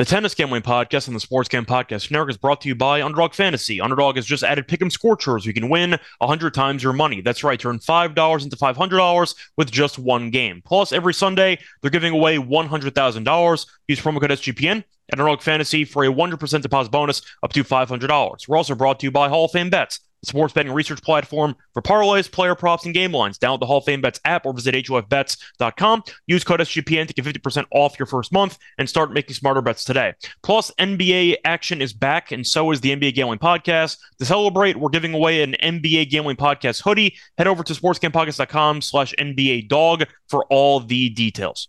The 0.00 0.06
Tennis 0.06 0.34
Gambling 0.34 0.62
Podcast 0.62 1.08
and 1.08 1.14
the 1.14 1.20
Sports 1.20 1.50
Gam 1.50 1.66
Podcast 1.66 2.10
Network 2.10 2.30
is 2.30 2.38
brought 2.38 2.62
to 2.62 2.68
you 2.68 2.74
by 2.74 3.02
Underdog 3.02 3.34
Fantasy. 3.34 3.82
Underdog 3.82 4.16
has 4.16 4.24
just 4.24 4.42
added 4.42 4.66
Pick'em 4.66 4.90
Scorchers. 4.90 5.44
You 5.44 5.52
can 5.52 5.68
win 5.68 5.98
100 6.20 6.54
times 6.54 6.82
your 6.82 6.94
money. 6.94 7.20
That's 7.20 7.44
right, 7.44 7.60
turn 7.60 7.78
$5 7.78 8.42
into 8.42 8.56
$500 8.56 9.34
with 9.58 9.70
just 9.70 9.98
one 9.98 10.30
game. 10.30 10.62
Plus, 10.64 10.92
every 10.92 11.12
Sunday, 11.12 11.58
they're 11.82 11.90
giving 11.90 12.14
away 12.14 12.38
$100,000. 12.38 13.66
Use 13.88 14.00
promo 14.00 14.18
code 14.22 14.30
SGPN 14.30 14.78
at 14.78 15.20
Underdog 15.20 15.42
Fantasy 15.42 15.84
for 15.84 16.02
a 16.04 16.08
100% 16.08 16.62
deposit 16.62 16.90
bonus 16.90 17.20
up 17.42 17.52
to 17.52 17.62
$500. 17.62 18.48
We're 18.48 18.56
also 18.56 18.74
brought 18.74 19.00
to 19.00 19.06
you 19.06 19.10
by 19.10 19.28
Hall 19.28 19.44
of 19.44 19.50
Fame 19.50 19.68
Bets 19.68 20.00
sports 20.22 20.52
betting 20.52 20.72
research 20.72 21.02
platform 21.02 21.56
for 21.72 21.82
parlays, 21.82 22.30
player 22.30 22.54
props, 22.54 22.84
and 22.84 22.94
game 22.94 23.12
lines. 23.12 23.38
Download 23.38 23.60
the 23.60 23.66
Hall 23.66 23.78
of 23.78 23.84
Fame 23.84 24.00
Bets 24.00 24.20
app 24.24 24.46
or 24.46 24.52
visit 24.52 24.74
HOFBets.com. 24.74 26.02
Use 26.26 26.44
code 26.44 26.60
SGPN 26.60 27.06
to 27.06 27.14
get 27.14 27.24
50% 27.24 27.64
off 27.72 27.98
your 27.98 28.06
first 28.06 28.32
month 28.32 28.58
and 28.78 28.88
start 28.88 29.12
making 29.12 29.34
smarter 29.34 29.62
bets 29.62 29.84
today. 29.84 30.14
Plus, 30.42 30.70
NBA 30.78 31.36
action 31.44 31.80
is 31.82 31.92
back, 31.92 32.32
and 32.32 32.46
so 32.46 32.70
is 32.70 32.80
the 32.80 32.94
NBA 32.94 33.14
Gambling 33.14 33.38
Podcast. 33.38 33.98
To 34.18 34.24
celebrate, 34.24 34.76
we're 34.76 34.90
giving 34.90 35.14
away 35.14 35.42
an 35.42 35.56
NBA 35.62 36.10
Gambling 36.10 36.36
Podcast 36.36 36.82
hoodie. 36.82 37.16
Head 37.38 37.46
over 37.46 37.62
to 37.62 37.72
sportsgampodcast.com 37.72 38.82
slash 38.82 39.14
NBA 39.18 39.68
dog 39.68 40.04
for 40.28 40.44
all 40.46 40.80
the 40.80 41.10
details. 41.10 41.68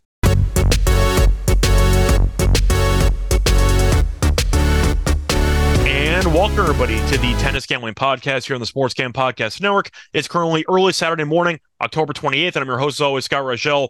Welcome 6.52 6.76
everybody 6.76 7.12
to 7.14 7.18
the 7.18 7.34
Tennis 7.40 7.66
Gambling 7.66 7.94
Podcast 7.94 8.46
here 8.46 8.56
on 8.56 8.60
the 8.60 8.66
Sports 8.66 8.94
Gam 8.94 9.14
Podcast 9.14 9.62
Network. 9.62 9.90
It's 10.12 10.28
currently 10.28 10.66
early 10.68 10.92
Saturday 10.92 11.24
morning, 11.24 11.62
October 11.80 12.12
28th, 12.12 12.48
and 12.48 12.58
I'm 12.58 12.68
your 12.68 12.78
host, 12.78 12.98
as 12.98 13.02
always, 13.02 13.24
Scott 13.24 13.44
Reichel. 13.44 13.88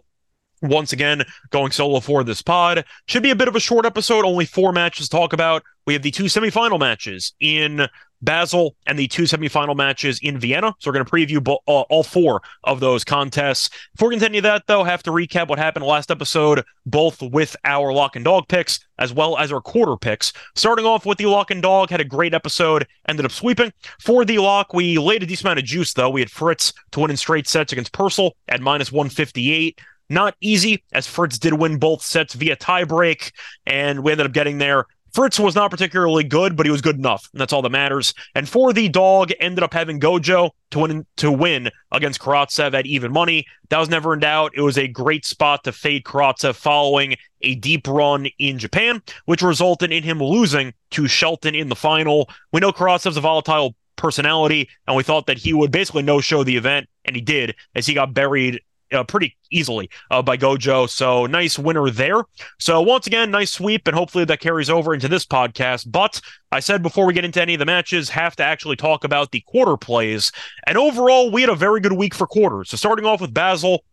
Once 0.62 0.92
again, 0.92 1.24
going 1.50 1.72
solo 1.72 2.00
for 2.00 2.24
this 2.24 2.40
pod. 2.40 2.84
Should 3.06 3.22
be 3.22 3.30
a 3.30 3.36
bit 3.36 3.48
of 3.48 3.56
a 3.56 3.60
short 3.60 3.84
episode, 3.84 4.24
only 4.24 4.46
four 4.46 4.72
matches 4.72 5.08
to 5.08 5.16
talk 5.16 5.32
about. 5.32 5.62
We 5.86 5.92
have 5.94 6.02
the 6.02 6.10
two 6.10 6.24
semifinal 6.24 6.78
matches 6.78 7.32
in 7.40 7.88
Basel 8.22 8.76
and 8.86 8.98
the 8.98 9.08
two 9.08 9.24
semifinal 9.24 9.76
matches 9.76 10.20
in 10.22 10.38
Vienna. 10.38 10.72
So 10.78 10.88
we're 10.90 10.94
going 10.94 11.04
to 11.04 11.10
preview 11.10 11.42
bo- 11.42 11.62
uh, 11.66 11.82
all 11.82 12.04
four 12.04 12.40
of 12.64 12.80
those 12.80 13.04
contests. 13.04 13.68
Before 13.94 14.08
we 14.08 14.14
continue 14.14 14.40
that, 14.42 14.66
though, 14.66 14.84
have 14.84 15.02
to 15.02 15.10
recap 15.10 15.48
what 15.48 15.58
happened 15.58 15.84
last 15.84 16.10
episode, 16.10 16.64
both 16.86 17.20
with 17.20 17.56
our 17.64 17.92
lock 17.92 18.14
and 18.16 18.24
dog 18.24 18.46
picks 18.48 18.78
as 18.98 19.12
well 19.12 19.36
as 19.36 19.50
our 19.50 19.60
quarter 19.60 19.96
picks. 19.96 20.32
Starting 20.54 20.86
off 20.86 21.04
with 21.04 21.18
the 21.18 21.26
lock 21.26 21.50
and 21.50 21.62
dog, 21.62 21.90
had 21.90 22.00
a 22.00 22.04
great 22.04 22.32
episode, 22.32 22.86
ended 23.08 23.26
up 23.26 23.32
sweeping. 23.32 23.72
For 24.00 24.24
the 24.24 24.38
lock, 24.38 24.72
we 24.72 24.98
laid 24.98 25.24
a 25.24 25.26
decent 25.26 25.46
amount 25.46 25.58
of 25.58 25.64
juice, 25.64 25.92
though. 25.92 26.10
We 26.10 26.20
had 26.20 26.30
Fritz 26.30 26.72
to 26.92 27.00
win 27.00 27.10
in 27.10 27.16
straight 27.16 27.48
sets 27.48 27.72
against 27.72 27.92
Purcell 27.92 28.36
at 28.48 28.60
minus 28.60 28.92
158. 28.92 29.80
Not 30.12 30.36
easy, 30.40 30.84
as 30.92 31.06
Fritz 31.06 31.38
did 31.38 31.54
win 31.54 31.78
both 31.78 32.02
sets 32.02 32.34
via 32.34 32.56
tiebreak, 32.56 33.32
and 33.66 34.04
we 34.04 34.12
ended 34.12 34.26
up 34.26 34.32
getting 34.32 34.58
there 34.58 34.86
Fritz 35.12 35.38
was 35.38 35.54
not 35.54 35.70
particularly 35.70 36.24
good, 36.24 36.56
but 36.56 36.64
he 36.64 36.72
was 36.72 36.80
good 36.80 36.96
enough, 36.96 37.28
and 37.32 37.40
that's 37.40 37.52
all 37.52 37.60
that 37.60 37.70
matters. 37.70 38.14
And 38.34 38.48
for 38.48 38.72
the 38.72 38.88
dog, 38.88 39.30
ended 39.40 39.62
up 39.62 39.74
having 39.74 40.00
Gojo 40.00 40.50
to 40.70 40.78
win 40.78 41.06
to 41.18 41.30
win 41.30 41.70
against 41.90 42.20
Karatsev 42.20 42.72
at 42.72 42.86
even 42.86 43.12
money. 43.12 43.44
That 43.68 43.78
was 43.78 43.90
never 43.90 44.14
in 44.14 44.20
doubt. 44.20 44.52
It 44.54 44.62
was 44.62 44.78
a 44.78 44.88
great 44.88 45.26
spot 45.26 45.64
to 45.64 45.72
fade 45.72 46.04
Karatsev 46.04 46.54
following 46.54 47.16
a 47.42 47.54
deep 47.56 47.86
run 47.86 48.26
in 48.38 48.58
Japan, 48.58 49.02
which 49.26 49.42
resulted 49.42 49.92
in 49.92 50.02
him 50.02 50.22
losing 50.22 50.72
to 50.92 51.06
Shelton 51.06 51.54
in 51.54 51.68
the 51.68 51.76
final. 51.76 52.30
We 52.50 52.60
know 52.60 52.72
Karatsev's 52.72 53.18
a 53.18 53.20
volatile 53.20 53.76
personality, 53.96 54.70
and 54.86 54.96
we 54.96 55.02
thought 55.02 55.26
that 55.26 55.38
he 55.38 55.52
would 55.52 55.70
basically 55.70 56.02
no 56.02 56.22
show 56.22 56.42
the 56.42 56.56
event, 56.56 56.88
and 57.04 57.14
he 57.14 57.20
did, 57.20 57.54
as 57.74 57.86
he 57.86 57.92
got 57.92 58.14
buried 58.14 58.60
uh, 58.92 59.04
pretty 59.04 59.36
easily 59.50 59.90
uh, 60.10 60.22
by 60.22 60.36
Gojo. 60.36 60.88
So 60.88 61.26
nice 61.26 61.58
winner 61.58 61.90
there. 61.90 62.22
So 62.58 62.80
once 62.80 63.06
again, 63.06 63.30
nice 63.30 63.52
sweep, 63.52 63.86
and 63.86 63.96
hopefully 63.96 64.24
that 64.24 64.40
carries 64.40 64.70
over 64.70 64.94
into 64.94 65.08
this 65.08 65.26
podcast. 65.26 65.90
But 65.90 66.20
I 66.50 66.60
said 66.60 66.82
before 66.82 67.06
we 67.06 67.14
get 67.14 67.24
into 67.24 67.42
any 67.42 67.54
of 67.54 67.58
the 67.58 67.66
matches, 67.66 68.08
have 68.10 68.36
to 68.36 68.44
actually 68.44 68.76
talk 68.76 69.04
about 69.04 69.30
the 69.30 69.40
quarter 69.40 69.76
plays. 69.76 70.32
And 70.66 70.76
overall, 70.76 71.30
we 71.30 71.42
had 71.42 71.50
a 71.50 71.56
very 71.56 71.80
good 71.80 71.92
week 71.92 72.14
for 72.14 72.26
quarters. 72.26 72.70
So 72.70 72.76
starting 72.76 73.06
off 73.06 73.20
with 73.20 73.34
Basel, 73.34 73.84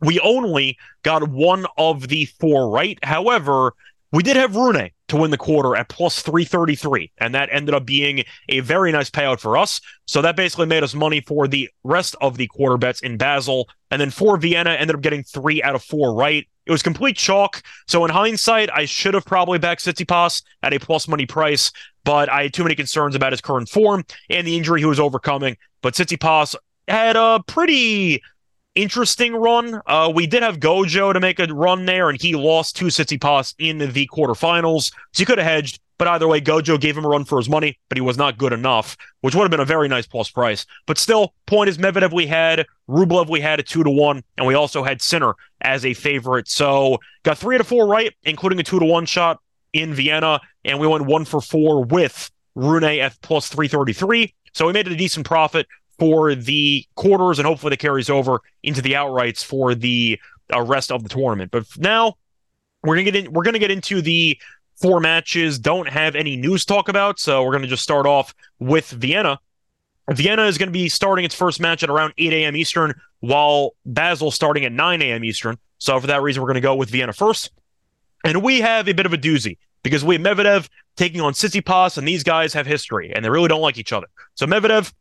we 0.00 0.20
only 0.20 0.76
got 1.02 1.28
one 1.28 1.66
of 1.78 2.08
the 2.08 2.26
four 2.26 2.70
right. 2.70 2.98
However, 3.02 3.74
we 4.14 4.22
did 4.22 4.36
have 4.36 4.54
Rune 4.54 4.90
to 5.08 5.16
win 5.16 5.32
the 5.32 5.36
quarter 5.36 5.74
at 5.74 5.88
plus 5.88 6.22
333, 6.22 7.10
and 7.18 7.34
that 7.34 7.48
ended 7.50 7.74
up 7.74 7.84
being 7.84 8.22
a 8.48 8.60
very 8.60 8.92
nice 8.92 9.10
payout 9.10 9.40
for 9.40 9.56
us. 9.56 9.80
So 10.06 10.22
that 10.22 10.36
basically 10.36 10.66
made 10.66 10.84
us 10.84 10.94
money 10.94 11.20
for 11.20 11.48
the 11.48 11.68
rest 11.82 12.14
of 12.20 12.36
the 12.36 12.46
quarter 12.46 12.76
bets 12.76 13.00
in 13.00 13.16
Basel. 13.16 13.68
And 13.90 14.00
then 14.00 14.10
for 14.10 14.36
Vienna, 14.36 14.70
ended 14.70 14.94
up 14.94 15.02
getting 15.02 15.24
three 15.24 15.62
out 15.64 15.74
of 15.74 15.82
four 15.82 16.14
right. 16.14 16.46
It 16.64 16.70
was 16.70 16.82
complete 16.82 17.16
chalk. 17.16 17.62
So 17.88 18.04
in 18.04 18.10
hindsight, 18.10 18.70
I 18.72 18.84
should 18.84 19.14
have 19.14 19.24
probably 19.24 19.58
backed 19.58 19.84
Tsitsipas 19.84 20.42
at 20.62 20.72
a 20.72 20.78
plus 20.78 21.08
money 21.08 21.26
price, 21.26 21.72
but 22.04 22.28
I 22.28 22.44
had 22.44 22.54
too 22.54 22.62
many 22.62 22.76
concerns 22.76 23.16
about 23.16 23.32
his 23.32 23.40
current 23.40 23.68
form 23.68 24.04
and 24.30 24.46
the 24.46 24.56
injury 24.56 24.80
he 24.80 24.86
was 24.86 25.00
overcoming. 25.00 25.56
But 25.82 25.94
Tsitsipas 25.94 26.54
had 26.86 27.16
a 27.16 27.42
pretty 27.46 28.22
interesting 28.74 29.34
run. 29.34 29.80
Uh, 29.86 30.12
we 30.14 30.26
did 30.26 30.42
have 30.42 30.58
Gojo 30.58 31.12
to 31.12 31.20
make 31.20 31.38
a 31.38 31.46
run 31.46 31.86
there, 31.86 32.08
and 32.08 32.20
he 32.20 32.34
lost 32.34 32.76
to 32.76 32.86
Tsitsipas 32.86 33.54
in 33.58 33.78
the 33.78 34.08
quarterfinals. 34.12 34.90
So 35.12 35.20
he 35.20 35.24
could 35.24 35.38
have 35.38 35.46
hedged, 35.46 35.80
but 35.98 36.08
either 36.08 36.26
way, 36.26 36.40
Gojo 36.40 36.80
gave 36.80 36.96
him 36.96 37.04
a 37.04 37.08
run 37.08 37.24
for 37.24 37.38
his 37.38 37.48
money, 37.48 37.78
but 37.88 37.96
he 37.96 38.02
was 38.02 38.18
not 38.18 38.38
good 38.38 38.52
enough, 38.52 38.96
which 39.20 39.34
would 39.34 39.42
have 39.42 39.50
been 39.50 39.60
a 39.60 39.64
very 39.64 39.88
nice 39.88 40.06
plus 40.06 40.30
price. 40.30 40.66
But 40.86 40.98
still, 40.98 41.34
point 41.46 41.68
is 41.68 41.78
Medvedev 41.78 42.12
we 42.12 42.26
had, 42.26 42.66
Rublev 42.88 43.28
we 43.28 43.40
had 43.40 43.60
a 43.60 43.62
two 43.62 43.84
to 43.84 43.90
one, 43.90 44.22
and 44.36 44.46
we 44.46 44.54
also 44.54 44.82
had 44.82 45.00
Sinner 45.00 45.34
as 45.60 45.84
a 45.84 45.94
favorite. 45.94 46.48
So 46.48 46.98
got 47.22 47.38
three 47.38 47.58
to 47.58 47.64
four 47.64 47.86
right, 47.86 48.12
including 48.24 48.58
a 48.58 48.64
two 48.64 48.80
to 48.80 48.86
one 48.86 49.06
shot 49.06 49.40
in 49.72 49.94
Vienna, 49.94 50.40
and 50.64 50.78
we 50.78 50.86
went 50.86 51.06
one 51.06 51.24
for 51.24 51.40
four 51.40 51.84
with 51.84 52.30
Rune 52.54 52.84
at 52.84 53.20
plus 53.20 53.48
333. 53.48 54.34
So 54.52 54.66
we 54.66 54.72
made 54.72 54.86
a 54.86 54.94
decent 54.94 55.26
profit 55.26 55.66
for 55.98 56.34
the 56.34 56.84
quarters, 56.94 57.38
and 57.38 57.46
hopefully 57.46 57.70
that 57.70 57.78
carries 57.78 58.10
over 58.10 58.40
into 58.62 58.82
the 58.82 58.92
outrights 58.92 59.44
for 59.44 59.74
the 59.74 60.18
uh, 60.54 60.62
rest 60.62 60.90
of 60.90 61.02
the 61.02 61.08
tournament. 61.08 61.50
But 61.50 61.64
now 61.78 62.14
we're 62.82 62.96
gonna 62.96 63.10
get 63.10 63.16
in. 63.16 63.32
We're 63.32 63.44
gonna 63.44 63.58
get 63.58 63.70
into 63.70 64.02
the 64.02 64.38
four 64.76 65.00
matches. 65.00 65.58
Don't 65.58 65.88
have 65.88 66.16
any 66.16 66.36
news 66.36 66.64
to 66.64 66.74
talk 66.74 66.88
about, 66.88 67.18
so 67.18 67.44
we're 67.44 67.52
gonna 67.52 67.66
just 67.66 67.82
start 67.82 68.06
off 68.06 68.34
with 68.58 68.90
Vienna. 68.90 69.38
Vienna 70.12 70.44
is 70.44 70.58
going 70.58 70.68
to 70.68 70.72
be 70.72 70.88
starting 70.88 71.24
its 71.24 71.34
first 71.34 71.60
match 71.60 71.82
at 71.82 71.88
around 71.88 72.12
8 72.18 72.32
a.m. 72.32 72.56
Eastern, 72.56 72.94
while 73.20 73.74
Basel 73.86 74.30
starting 74.30 74.64
at 74.64 74.72
9 74.72 75.00
a.m. 75.00 75.24
Eastern. 75.24 75.56
So 75.78 75.98
for 75.98 76.06
that 76.08 76.20
reason, 76.20 76.42
we're 76.42 76.48
going 76.48 76.56
to 76.56 76.60
go 76.60 76.74
with 76.74 76.90
Vienna 76.90 77.12
first. 77.12 77.50
And 78.22 78.42
we 78.42 78.60
have 78.60 78.88
a 78.88 78.92
bit 78.92 79.06
of 79.06 79.12
a 79.12 79.18
doozy 79.18 79.56
because 79.82 80.04
we 80.04 80.16
have 80.16 80.22
Medvedev 80.22 80.68
taking 80.96 81.20
on 81.20 81.32
Tsitsipas, 81.32 81.98
and 81.98 82.06
these 82.06 82.22
guys 82.22 82.52
have 82.52 82.66
history, 82.66 83.12
and 83.14 83.24
they 83.24 83.30
really 83.30 83.48
don't 83.48 83.60
like 83.60 83.78
each 83.78 83.92
other. 83.92 84.06
So 84.34 84.46
Medvedev 84.46 84.92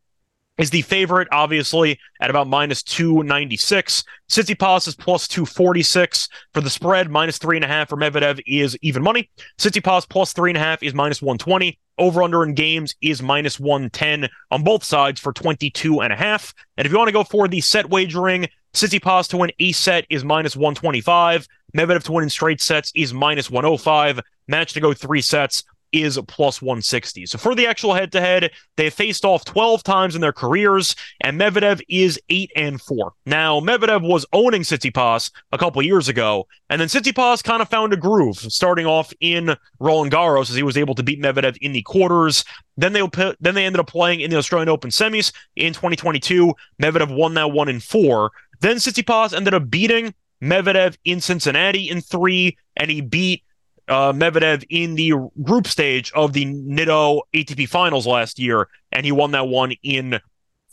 is 0.57 0.69
the 0.69 0.81
favorite, 0.83 1.27
obviously, 1.31 1.99
at 2.21 2.29
about 2.29 2.47
minus 2.47 2.83
296. 2.83 4.03
Tsitsipas 4.29 4.87
is 4.87 4.95
plus 4.95 5.27
246 5.27 6.29
for 6.53 6.61
the 6.61 6.69
spread. 6.69 7.09
Minus 7.09 7.37
three 7.37 7.57
and 7.57 7.65
a 7.65 7.67
half 7.67 7.89
for 7.89 7.97
Medvedev 7.97 8.41
is 8.45 8.77
even 8.81 9.01
money. 9.01 9.29
Tsitsipas 9.57 10.07
plus 10.07 10.33
three 10.33 10.51
and 10.51 10.57
a 10.57 10.61
half 10.61 10.83
is 10.83 10.93
minus 10.93 11.21
120. 11.21 11.79
Over 11.97 12.23
under 12.23 12.43
in 12.43 12.53
games 12.53 12.95
is 13.01 13.21
minus 13.21 13.59
110 13.59 14.29
on 14.51 14.63
both 14.63 14.83
sides 14.83 15.19
for 15.19 15.31
22 15.31 16.01
and 16.01 16.13
a 16.13 16.15
half. 16.15 16.53
And 16.77 16.85
if 16.85 16.91
you 16.91 16.97
want 16.97 17.07
to 17.07 17.13
go 17.13 17.23
for 17.23 17.47
the 17.47 17.61
set 17.61 17.89
wagering, 17.89 18.47
Tsitsipas 18.73 19.29
to 19.29 19.37
win 19.37 19.51
a 19.59 19.71
set 19.71 20.05
is 20.09 20.23
minus 20.23 20.55
125. 20.55 21.47
Medvedev 21.75 22.03
to 22.03 22.11
win 22.11 22.23
in 22.23 22.29
straight 22.29 22.61
sets 22.61 22.91
is 22.95 23.13
minus 23.13 23.49
105. 23.49 24.19
Match 24.47 24.73
to 24.73 24.81
go 24.81 24.93
three 24.93 25.21
sets 25.21 25.63
is 25.93 26.19
plus 26.27 26.61
160. 26.61 27.27
So 27.27 27.37
for 27.37 27.55
the 27.55 27.67
actual 27.67 27.93
head 27.93 28.11
to 28.11 28.19
head, 28.19 28.51
they 28.75 28.89
faced 28.89 29.23
off 29.23 29.45
12 29.45 29.83
times 29.83 30.15
in 30.15 30.21
their 30.21 30.33
careers, 30.33 30.95
and 31.21 31.39
Medvedev 31.39 31.81
is 31.87 32.19
8 32.29 32.51
and 32.55 32.81
4. 32.81 33.13
Now, 33.25 33.59
Medvedev 33.59 34.01
was 34.01 34.25
owning 34.33 34.63
Tsitsipas 34.63 35.31
a 35.51 35.57
couple 35.57 35.81
years 35.83 36.09
ago, 36.09 36.47
and 36.69 36.81
then 36.81 36.87
Tsitsipas 36.87 37.43
kind 37.43 37.61
of 37.61 37.69
found 37.69 37.93
a 37.93 37.97
groove, 37.97 38.37
starting 38.37 38.85
off 38.85 39.13
in 39.21 39.55
Roland 39.79 40.11
Garros 40.11 40.49
as 40.49 40.55
he 40.55 40.63
was 40.63 40.77
able 40.77 40.95
to 40.95 41.03
beat 41.03 41.21
Medvedev 41.21 41.57
in 41.61 41.71
the 41.71 41.83
quarters. 41.83 42.43
Then 42.75 42.93
they 42.93 43.07
then 43.39 43.53
they 43.53 43.65
ended 43.65 43.79
up 43.79 43.87
playing 43.87 44.21
in 44.21 44.31
the 44.31 44.37
Australian 44.37 44.69
Open 44.69 44.89
semis 44.89 45.31
in 45.55 45.73
2022. 45.73 46.53
Medvedev 46.81 47.15
won 47.15 47.35
that 47.35 47.51
one 47.51 47.69
in 47.69 47.79
four. 47.79 48.31
Then 48.61 48.77
Tsitsipas 48.77 49.35
ended 49.35 49.53
up 49.53 49.69
beating 49.69 50.13
Medvedev 50.41 50.97
in 51.05 51.21
Cincinnati 51.21 51.89
in 51.89 52.01
three, 52.01 52.57
and 52.75 52.89
he 52.89 53.01
beat 53.01 53.43
uh, 53.87 54.13
Medvedev 54.13 54.63
in 54.69 54.95
the 54.95 55.13
group 55.41 55.67
stage 55.67 56.11
of 56.13 56.33
the 56.33 56.45
Nitto 56.45 57.21
ATP 57.33 57.67
Finals 57.67 58.07
last 58.07 58.39
year, 58.39 58.67
and 58.91 59.05
he 59.05 59.11
won 59.11 59.31
that 59.31 59.47
one 59.47 59.73
in 59.83 60.19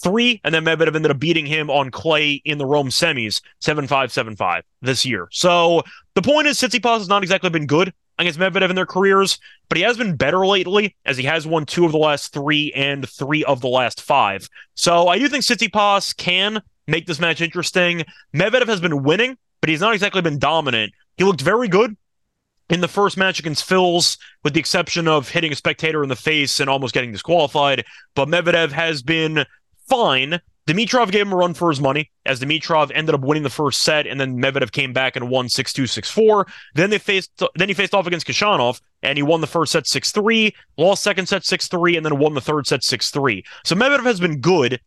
three. 0.02 0.40
And 0.44 0.54
then 0.54 0.64
Medvedev 0.64 0.94
ended 0.94 1.10
up 1.10 1.18
beating 1.18 1.46
him 1.46 1.70
on 1.70 1.90
clay 1.90 2.40
in 2.44 2.58
the 2.58 2.66
Rome 2.66 2.88
semis, 2.88 3.40
7 3.60 3.86
5 3.86 4.12
7 4.12 4.36
5 4.36 4.64
this 4.82 5.04
year. 5.04 5.28
So 5.30 5.82
the 6.14 6.22
point 6.22 6.46
is, 6.46 6.58
Tsitsipas 6.58 6.98
has 6.98 7.08
not 7.08 7.22
exactly 7.22 7.50
been 7.50 7.66
good 7.66 7.92
against 8.18 8.38
Medvedev 8.38 8.70
in 8.70 8.76
their 8.76 8.86
careers, 8.86 9.38
but 9.68 9.78
he 9.78 9.84
has 9.84 9.96
been 9.96 10.16
better 10.16 10.46
lately 10.46 10.94
as 11.06 11.16
he 11.16 11.24
has 11.24 11.46
won 11.46 11.64
two 11.64 11.86
of 11.86 11.92
the 11.92 11.98
last 11.98 12.32
three 12.32 12.72
and 12.74 13.08
three 13.08 13.44
of 13.44 13.60
the 13.60 13.68
last 13.68 14.00
five. 14.02 14.48
So 14.74 15.08
I 15.08 15.18
do 15.18 15.28
think 15.28 15.44
Tsitsipas 15.44 16.16
can 16.16 16.62
make 16.86 17.06
this 17.06 17.20
match 17.20 17.40
interesting. 17.40 18.04
Medvedev 18.34 18.68
has 18.68 18.80
been 18.80 19.02
winning, 19.02 19.36
but 19.60 19.70
he's 19.70 19.80
not 19.80 19.94
exactly 19.94 20.22
been 20.22 20.38
dominant. 20.38 20.92
He 21.16 21.24
looked 21.24 21.40
very 21.40 21.68
good 21.68 21.96
in 22.70 22.80
the 22.80 22.88
first 22.88 23.16
match 23.16 23.38
against 23.38 23.64
Fils, 23.64 24.16
with 24.42 24.54
the 24.54 24.60
exception 24.60 25.08
of 25.08 25.28
hitting 25.28 25.52
a 25.52 25.56
spectator 25.56 26.02
in 26.02 26.08
the 26.08 26.16
face 26.16 26.60
and 26.60 26.70
almost 26.70 26.94
getting 26.94 27.12
disqualified. 27.12 27.84
But 28.14 28.28
Medvedev 28.28 28.70
has 28.70 29.02
been 29.02 29.44
fine. 29.88 30.40
Dimitrov 30.66 31.10
gave 31.10 31.26
him 31.26 31.32
a 31.32 31.36
run 31.36 31.52
for 31.52 31.68
his 31.68 31.80
money 31.80 32.10
as 32.24 32.38
Dimitrov 32.38 32.92
ended 32.94 33.14
up 33.14 33.22
winning 33.22 33.42
the 33.42 33.50
first 33.50 33.82
set, 33.82 34.06
and 34.06 34.20
then 34.20 34.38
Medvedev 34.38 34.70
came 34.70 34.92
back 34.92 35.16
and 35.16 35.28
won 35.28 35.48
6-2, 35.48 35.82
6-4. 35.84 36.48
Then 36.74 36.90
they 36.90 36.98
faced 36.98 37.42
then 37.56 37.68
he 37.68 37.74
faced 37.74 37.92
off 37.92 38.06
against 38.06 38.26
Khachanov, 38.26 38.80
and 39.02 39.18
he 39.18 39.22
won 39.24 39.40
the 39.40 39.48
first 39.48 39.72
set 39.72 39.84
6-3, 39.84 40.52
lost 40.76 41.02
second 41.02 41.26
set 41.26 41.42
6-3, 41.42 41.96
and 41.96 42.06
then 42.06 42.18
won 42.18 42.34
the 42.34 42.40
third 42.40 42.68
set 42.68 42.82
6-3. 42.82 43.42
So 43.64 43.74
Medvedev 43.74 44.04
has 44.04 44.20
been 44.20 44.40
good, 44.40 44.80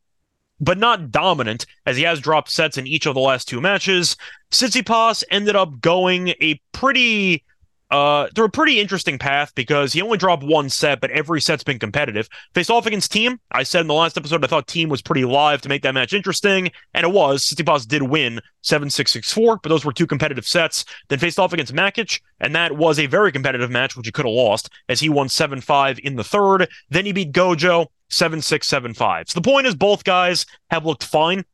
but 0.61 0.77
not 0.77 1.11
dominant, 1.11 1.65
as 1.85 1.97
he 1.97 2.03
has 2.03 2.21
dropped 2.21 2.49
sets 2.49 2.77
in 2.77 2.87
each 2.87 3.05
of 3.05 3.15
the 3.15 3.19
last 3.19 3.49
two 3.49 3.59
matches. 3.59 4.15
Tsitsipas 4.51 5.25
ended 5.31 5.57
up 5.57 5.81
going 5.81 6.29
a 6.29 6.61
pretty 6.71 7.43
uh, 7.93 8.27
through 8.33 8.45
a 8.45 8.49
pretty 8.49 8.79
interesting 8.79 9.19
path 9.19 9.53
because 9.53 9.93
he 9.93 10.01
only 10.01 10.17
dropped 10.17 10.43
one 10.43 10.67
set, 10.67 10.99
but 10.99 11.11
every 11.11 11.39
set's 11.39 11.63
been 11.63 11.77
competitive. 11.77 12.27
Faced 12.55 12.71
off 12.71 12.87
against 12.87 13.11
Thiem, 13.11 13.37
I 13.51 13.61
said 13.61 13.81
in 13.81 13.87
the 13.87 13.93
last 13.93 14.17
episode 14.17 14.43
I 14.43 14.47
thought 14.47 14.65
Thiem 14.65 14.89
was 14.89 15.03
pretty 15.03 15.25
live 15.25 15.61
to 15.61 15.69
make 15.69 15.83
that 15.83 15.93
match 15.93 16.11
interesting, 16.11 16.71
and 16.95 17.05
it 17.05 17.13
was. 17.13 17.45
Tsitsipas 17.45 17.87
did 17.87 18.01
win 18.01 18.41
7 18.63 18.89
6 18.89 19.11
6 19.11 19.31
4, 19.31 19.59
but 19.61 19.69
those 19.69 19.85
were 19.85 19.93
two 19.93 20.07
competitive 20.07 20.47
sets. 20.47 20.85
Then 21.09 21.19
faced 21.19 21.37
off 21.37 21.53
against 21.53 21.75
Machac, 21.75 22.19
and 22.39 22.55
that 22.55 22.75
was 22.75 22.97
a 22.97 23.05
very 23.05 23.31
competitive 23.31 23.69
match, 23.69 23.95
which 23.95 24.07
he 24.07 24.11
could 24.11 24.25
have 24.25 24.33
lost, 24.33 24.71
as 24.89 24.99
he 24.99 25.09
won 25.09 25.29
7 25.29 25.61
5 25.61 25.99
in 26.03 26.15
the 26.15 26.23
third. 26.23 26.67
Then 26.89 27.05
he 27.05 27.11
beat 27.11 27.31
Gojo 27.31 27.85
7 28.09 28.41
6 28.41 28.67
7 28.67 28.95
5. 28.95 29.29
So 29.29 29.39
the 29.39 29.47
point 29.47 29.67
is, 29.67 29.75
both 29.75 30.03
guys 30.03 30.47
have 30.71 30.83
looked 30.83 31.03
fine 31.03 31.45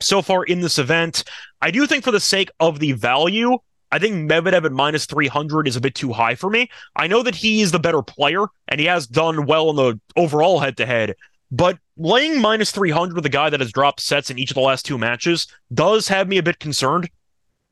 so 0.00 0.22
far 0.22 0.42
in 0.42 0.60
this 0.60 0.80
event. 0.80 1.22
I 1.62 1.70
do 1.70 1.86
think, 1.86 2.02
for 2.02 2.10
the 2.10 2.18
sake 2.18 2.50
of 2.58 2.80
the 2.80 2.92
value, 2.92 3.58
I 3.90 3.98
think 3.98 4.30
Medvedev 4.30 4.64
at 4.64 4.72
minus 4.72 5.06
300 5.06 5.66
is 5.66 5.76
a 5.76 5.80
bit 5.80 5.94
too 5.94 6.12
high 6.12 6.34
for 6.34 6.50
me. 6.50 6.70
I 6.96 7.06
know 7.06 7.22
that 7.22 7.34
he 7.34 7.62
is 7.62 7.72
the 7.72 7.78
better 7.78 8.02
player 8.02 8.46
and 8.68 8.80
he 8.80 8.86
has 8.86 9.06
done 9.06 9.46
well 9.46 9.70
in 9.70 9.76
the 9.76 10.00
overall 10.16 10.60
head 10.60 10.76
to 10.76 10.86
head, 10.86 11.14
but 11.50 11.78
laying 11.96 12.40
minus 12.40 12.70
300 12.70 13.14
with 13.14 13.24
a 13.26 13.30
guy 13.30 13.50
that 13.50 13.60
has 13.60 13.72
dropped 13.72 14.00
sets 14.00 14.30
in 14.30 14.38
each 14.38 14.50
of 14.50 14.56
the 14.56 14.60
last 14.60 14.84
two 14.84 14.98
matches 14.98 15.46
does 15.72 16.08
have 16.08 16.28
me 16.28 16.38
a 16.38 16.42
bit 16.42 16.58
concerned. 16.58 17.08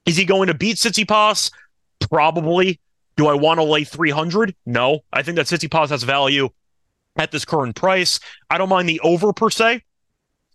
Is 0.07 0.17
he 0.17 0.25
going 0.25 0.47
to 0.47 0.55
beat 0.55 0.77
Tsitsipas? 0.77 1.51
Probably. 2.01 2.81
Do 3.17 3.27
I 3.27 3.35
want 3.35 3.59
to 3.59 3.65
lay 3.65 3.85
300? 3.85 4.55
No. 4.67 5.01
I 5.13 5.23
think 5.23 5.37
that 5.37 5.47
Tsitsipas 5.47 5.89
has 5.89 6.03
value 6.03 6.49
at 7.17 7.31
this 7.31 7.45
current 7.45 7.77
price. 7.77 8.21
I 8.51 8.59
don't 8.59 8.69
mind 8.69 8.89
the 8.89 9.01
over 9.01 9.33
per 9.33 9.51
se. 9.51 9.83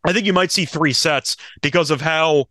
I 0.03 0.13
think 0.13 0.25
you 0.25 0.33
might 0.33 0.51
see 0.51 0.65
three 0.65 0.93
sets 0.93 1.37
because 1.61 1.91
of 1.91 2.01
how 2.01 2.45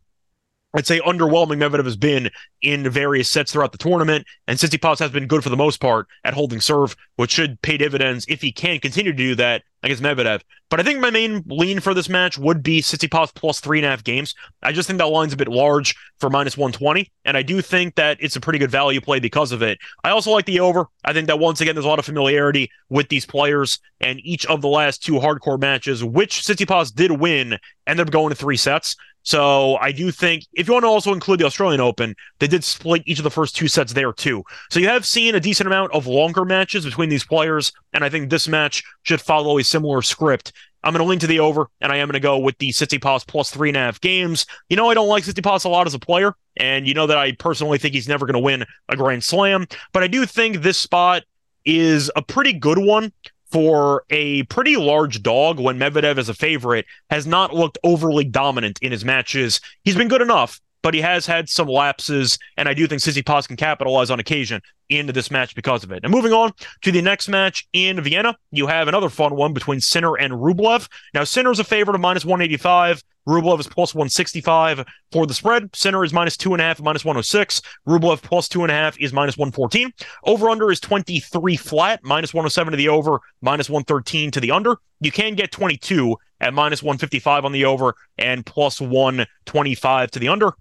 I'd 0.72 0.86
say 0.86 1.00
underwhelming 1.00 1.58
Medvedev 1.58 1.84
has 1.84 1.96
been 1.96 2.30
in 2.62 2.88
various 2.88 3.28
sets 3.28 3.52
throughout 3.52 3.72
the 3.72 3.78
tournament, 3.78 4.26
and 4.46 4.58
Tsitsipas 4.58 5.00
has 5.00 5.10
been 5.10 5.26
good 5.26 5.42
for 5.42 5.48
the 5.48 5.56
most 5.56 5.80
part 5.80 6.06
at 6.24 6.34
holding 6.34 6.60
serve, 6.60 6.94
which 7.16 7.32
should 7.32 7.60
pay 7.62 7.76
dividends 7.76 8.24
if 8.28 8.40
he 8.40 8.52
can 8.52 8.78
continue 8.78 9.12
to 9.12 9.16
do 9.16 9.34
that 9.34 9.62
against 9.82 10.02
Medvedev. 10.02 10.42
But 10.68 10.78
I 10.78 10.82
think 10.84 11.00
my 11.00 11.10
main 11.10 11.42
lean 11.46 11.80
for 11.80 11.94
this 11.94 12.08
match 12.08 12.38
would 12.38 12.62
be 12.62 12.80
Tsitsipas 12.80 13.34
plus 13.34 13.58
three 13.58 13.78
and 13.78 13.86
a 13.86 13.90
half 13.90 14.04
games. 14.04 14.34
I 14.62 14.72
just 14.72 14.86
think 14.86 14.98
that 14.98 15.06
line's 15.06 15.32
a 15.32 15.36
bit 15.36 15.48
large 15.48 15.96
for 16.18 16.30
minus 16.30 16.56
120, 16.56 17.10
and 17.24 17.36
I 17.36 17.42
do 17.42 17.60
think 17.60 17.96
that 17.96 18.18
it's 18.20 18.36
a 18.36 18.40
pretty 18.40 18.58
good 18.58 18.70
value 18.70 19.00
play 19.00 19.18
because 19.18 19.50
of 19.50 19.62
it. 19.62 19.78
I 20.04 20.10
also 20.10 20.30
like 20.30 20.44
the 20.44 20.60
over. 20.60 20.86
I 21.04 21.12
think 21.12 21.26
that 21.26 21.40
once 21.40 21.60
again, 21.60 21.74
there's 21.74 21.86
a 21.86 21.88
lot 21.88 21.98
of 21.98 22.04
familiarity 22.04 22.70
with 22.88 23.08
these 23.08 23.26
players, 23.26 23.80
and 24.00 24.20
each 24.22 24.46
of 24.46 24.60
the 24.60 24.68
last 24.68 25.02
two 25.02 25.14
hardcore 25.14 25.60
matches, 25.60 26.04
which 26.04 26.42
Tsitsipas 26.42 26.94
did 26.94 27.10
win, 27.10 27.58
ended 27.86 28.06
up 28.06 28.12
going 28.12 28.28
to 28.28 28.36
three 28.36 28.56
sets. 28.56 28.94
So 29.22 29.76
I 29.76 29.92
do 29.92 30.10
think 30.10 30.44
if 30.54 30.66
you 30.66 30.72
want 30.72 30.84
to 30.84 30.88
also 30.88 31.12
include 31.12 31.40
the 31.40 31.46
Australian 31.46 31.80
Open, 31.80 32.14
they 32.38 32.46
did 32.46 32.64
split 32.64 33.02
each 33.06 33.18
of 33.18 33.24
the 33.24 33.30
first 33.30 33.54
two 33.54 33.68
sets 33.68 33.92
there 33.92 34.12
too. 34.12 34.44
So 34.70 34.80
you 34.80 34.88
have 34.88 35.06
seen 35.06 35.34
a 35.34 35.40
decent 35.40 35.66
amount 35.66 35.92
of 35.92 36.06
longer 36.06 36.44
matches 36.44 36.84
between 36.84 37.08
these 37.08 37.24
players, 37.24 37.72
and 37.92 38.04
I 38.04 38.08
think 38.08 38.30
this 38.30 38.48
match 38.48 38.82
should 39.02 39.20
follow 39.20 39.58
a 39.58 39.64
similar 39.64 40.02
script. 40.02 40.52
I'm 40.82 40.94
going 40.94 41.04
to 41.04 41.08
lean 41.08 41.18
to 41.18 41.26
the 41.26 41.40
over, 41.40 41.66
and 41.82 41.92
I 41.92 41.96
am 41.96 42.08
going 42.08 42.14
to 42.14 42.20
go 42.20 42.38
with 42.38 42.56
the 42.56 42.70
Tsitsipas 42.70 43.26
plus 43.26 43.50
three 43.50 43.68
and 43.68 43.76
a 43.76 43.80
half 43.80 44.00
games. 44.00 44.46
You 44.70 44.76
know, 44.76 44.88
I 44.88 44.94
don't 44.94 45.08
like 45.08 45.24
Tsitsipas 45.24 45.66
a 45.66 45.68
lot 45.68 45.86
as 45.86 45.92
a 45.92 45.98
player, 45.98 46.34
and 46.56 46.88
you 46.88 46.94
know 46.94 47.06
that 47.06 47.18
I 47.18 47.32
personally 47.32 47.76
think 47.76 47.94
he's 47.94 48.08
never 48.08 48.24
going 48.24 48.34
to 48.34 48.38
win 48.38 48.64
a 48.88 48.96
Grand 48.96 49.22
Slam, 49.22 49.66
but 49.92 50.02
I 50.02 50.06
do 50.06 50.24
think 50.24 50.62
this 50.62 50.78
spot 50.78 51.24
is 51.66 52.10
a 52.16 52.22
pretty 52.22 52.54
good 52.54 52.78
one 52.78 53.12
for 53.50 54.04
a 54.10 54.42
pretty 54.44 54.76
large 54.76 55.22
dog 55.22 55.58
when 55.58 55.78
Medvedev 55.78 56.18
is 56.18 56.28
a 56.28 56.34
favorite 56.34 56.86
has 57.10 57.26
not 57.26 57.54
looked 57.54 57.78
overly 57.82 58.24
dominant 58.24 58.78
in 58.80 58.92
his 58.92 59.04
matches. 59.04 59.60
He's 59.84 59.96
been 59.96 60.08
good 60.08 60.22
enough, 60.22 60.60
but 60.82 60.94
he 60.94 61.00
has 61.00 61.26
had 61.26 61.48
some 61.48 61.68
lapses, 61.68 62.38
and 62.56 62.68
I 62.68 62.74
do 62.74 62.86
think 62.86 63.02
Tsitsipas 63.02 63.46
can 63.46 63.56
capitalize 63.56 64.10
on 64.10 64.20
occasion 64.20 64.60
into 64.88 65.12
this 65.12 65.30
match 65.30 65.54
because 65.54 65.84
of 65.84 65.92
it. 65.92 66.00
And 66.02 66.12
moving 66.12 66.32
on 66.32 66.52
to 66.82 66.92
the 66.92 67.02
next 67.02 67.28
match 67.28 67.66
in 67.72 68.00
Vienna, 68.00 68.36
you 68.50 68.66
have 68.66 68.88
another 68.88 69.08
fun 69.08 69.36
one 69.36 69.52
between 69.52 69.80
Sinner 69.80 70.16
and 70.16 70.32
Rublev. 70.32 70.88
Now, 71.14 71.24
Sinner 71.24 71.50
is 71.50 71.58
a 71.58 71.64
favorite 71.64 71.94
of 71.94 72.00
minus 72.00 72.24
185. 72.24 73.02
Rublev 73.28 73.60
is 73.60 73.68
plus 73.68 73.94
165 73.94 74.84
for 75.12 75.26
the 75.26 75.34
spread. 75.34 75.74
Sinner 75.76 76.04
is 76.04 76.12
minus 76.12 76.36
two 76.36 76.52
and 76.52 76.60
a 76.60 76.64
half, 76.64 76.80
minus 76.80 77.04
106. 77.04 77.60
Rublev 77.86 78.22
plus 78.22 78.48
two 78.48 78.62
and 78.62 78.70
a 78.70 78.74
half 78.74 78.98
is 78.98 79.12
minus 79.12 79.36
114. 79.36 79.92
Over 80.24 80.48
under 80.48 80.70
is 80.72 80.80
23 80.80 81.56
flat, 81.56 82.00
minus 82.02 82.34
107 82.34 82.72
to 82.72 82.76
the 82.76 82.88
over, 82.88 83.20
minus 83.42 83.70
113 83.70 84.30
to 84.32 84.40
the 84.40 84.50
under. 84.50 84.76
You 85.00 85.12
can 85.12 85.34
get 85.34 85.52
22 85.52 86.16
at 86.40 86.54
minus 86.54 86.82
155 86.82 87.44
on 87.44 87.52
the 87.52 87.66
over 87.66 87.94
and 88.18 88.44
plus 88.44 88.80
125 88.80 90.10
to 90.12 90.18
the 90.18 90.28
under. 90.28 90.54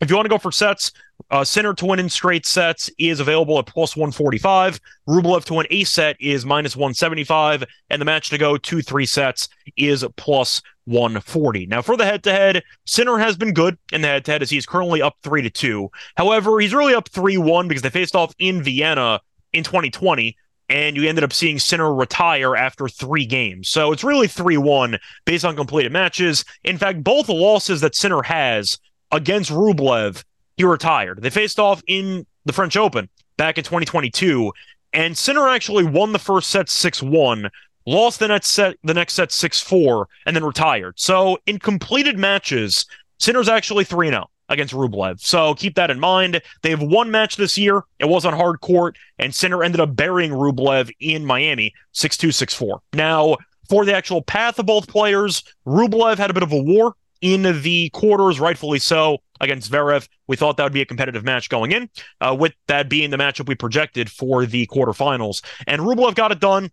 If 0.00 0.08
you 0.08 0.16
want 0.16 0.24
to 0.24 0.30
go 0.30 0.38
for 0.38 0.50
sets, 0.50 0.92
uh, 1.30 1.44
Sinner 1.44 1.74
to 1.74 1.84
win 1.84 1.98
in 1.98 2.08
straight 2.08 2.46
sets 2.46 2.90
is 2.98 3.20
available 3.20 3.58
at 3.58 3.66
plus 3.66 3.94
145. 3.94 4.80
Rublev 5.06 5.44
to 5.44 5.54
win 5.54 5.66
a 5.70 5.84
set 5.84 6.16
is 6.18 6.46
minus 6.46 6.74
175. 6.74 7.64
And 7.90 8.00
the 8.00 8.06
match 8.06 8.30
to 8.30 8.38
go 8.38 8.56
two, 8.56 8.80
three 8.80 9.04
sets 9.04 9.50
is 9.76 10.02
plus 10.16 10.62
140. 10.86 11.66
Now, 11.66 11.82
for 11.82 11.98
the 11.98 12.06
head 12.06 12.22
to 12.24 12.32
head, 12.32 12.62
Sinner 12.86 13.18
has 13.18 13.36
been 13.36 13.52
good 13.52 13.76
in 13.92 14.00
the 14.00 14.08
head 14.08 14.24
to 14.24 14.32
head 14.32 14.42
as 14.42 14.48
he's 14.48 14.64
currently 14.64 15.02
up 15.02 15.16
3 15.22 15.42
to 15.42 15.50
2. 15.50 15.90
However, 16.16 16.58
he's 16.60 16.74
really 16.74 16.94
up 16.94 17.10
3 17.10 17.36
1 17.36 17.68
because 17.68 17.82
they 17.82 17.90
faced 17.90 18.16
off 18.16 18.34
in 18.38 18.62
Vienna 18.62 19.20
in 19.52 19.64
2020 19.64 20.34
and 20.70 20.96
you 20.96 21.08
ended 21.08 21.24
up 21.24 21.32
seeing 21.32 21.58
Sinner 21.58 21.92
retire 21.92 22.56
after 22.56 22.88
three 22.88 23.26
games. 23.26 23.68
So 23.68 23.92
it's 23.92 24.04
really 24.04 24.28
3 24.28 24.56
1 24.56 24.98
based 25.26 25.44
on 25.44 25.56
completed 25.56 25.92
matches. 25.92 26.44
In 26.64 26.78
fact, 26.78 27.04
both 27.04 27.26
the 27.26 27.34
losses 27.34 27.82
that 27.82 27.94
Sinner 27.94 28.22
has 28.22 28.78
against 29.12 29.50
Rublev, 29.50 30.24
he 30.56 30.64
retired. 30.64 31.22
They 31.22 31.30
faced 31.30 31.58
off 31.58 31.82
in 31.86 32.26
the 32.44 32.52
French 32.52 32.76
Open 32.76 33.08
back 33.36 33.58
in 33.58 33.64
2022, 33.64 34.52
and 34.92 35.16
Sinner 35.16 35.48
actually 35.48 35.84
won 35.84 36.12
the 36.12 36.18
first 36.18 36.50
set 36.50 36.68
6 36.68 37.02
1, 37.02 37.50
lost 37.86 38.18
the 38.18 38.28
next 38.28 38.50
set, 38.50 38.76
the 38.82 38.94
next 38.94 39.14
set 39.14 39.32
6 39.32 39.60
4, 39.60 40.08
and 40.26 40.36
then 40.36 40.44
retired. 40.44 40.94
So 40.98 41.38
in 41.46 41.58
completed 41.58 42.18
matches, 42.18 42.86
Sinner's 43.18 43.48
actually 43.48 43.84
3 43.84 44.08
0 44.08 44.26
against 44.48 44.74
Rublev. 44.74 45.20
So 45.20 45.54
keep 45.54 45.76
that 45.76 45.90
in 45.90 46.00
mind. 46.00 46.42
They 46.62 46.70
have 46.70 46.82
one 46.82 47.10
match 47.10 47.36
this 47.36 47.56
year. 47.56 47.84
It 47.98 48.08
was 48.08 48.24
on 48.24 48.34
hard 48.34 48.60
court, 48.60 48.98
and 49.18 49.34
Sinner 49.34 49.62
ended 49.62 49.80
up 49.80 49.94
burying 49.94 50.32
Rublev 50.32 50.90
in 51.00 51.24
Miami 51.24 51.72
6 51.92 52.16
2, 52.16 52.32
6 52.32 52.54
4. 52.54 52.82
Now, 52.92 53.36
for 53.68 53.84
the 53.84 53.94
actual 53.94 54.20
path 54.20 54.58
of 54.58 54.66
both 54.66 54.88
players, 54.88 55.44
Rublev 55.66 56.18
had 56.18 56.30
a 56.30 56.34
bit 56.34 56.42
of 56.42 56.52
a 56.52 56.60
war 56.60 56.94
in 57.20 57.62
the 57.62 57.90
quarters, 57.90 58.40
rightfully 58.40 58.78
so, 58.78 59.18
against 59.40 59.70
Zverev. 59.70 60.08
We 60.26 60.36
thought 60.36 60.56
that 60.56 60.64
would 60.64 60.72
be 60.72 60.82
a 60.82 60.86
competitive 60.86 61.24
match 61.24 61.48
going 61.48 61.72
in, 61.72 61.88
uh, 62.20 62.36
with 62.38 62.52
that 62.66 62.88
being 62.88 63.10
the 63.10 63.16
matchup 63.16 63.48
we 63.48 63.54
projected 63.54 64.10
for 64.10 64.46
the 64.46 64.66
quarterfinals. 64.66 65.42
And 65.66 65.82
Rublev 65.82 66.14
got 66.14 66.32
it 66.32 66.40
done. 66.40 66.70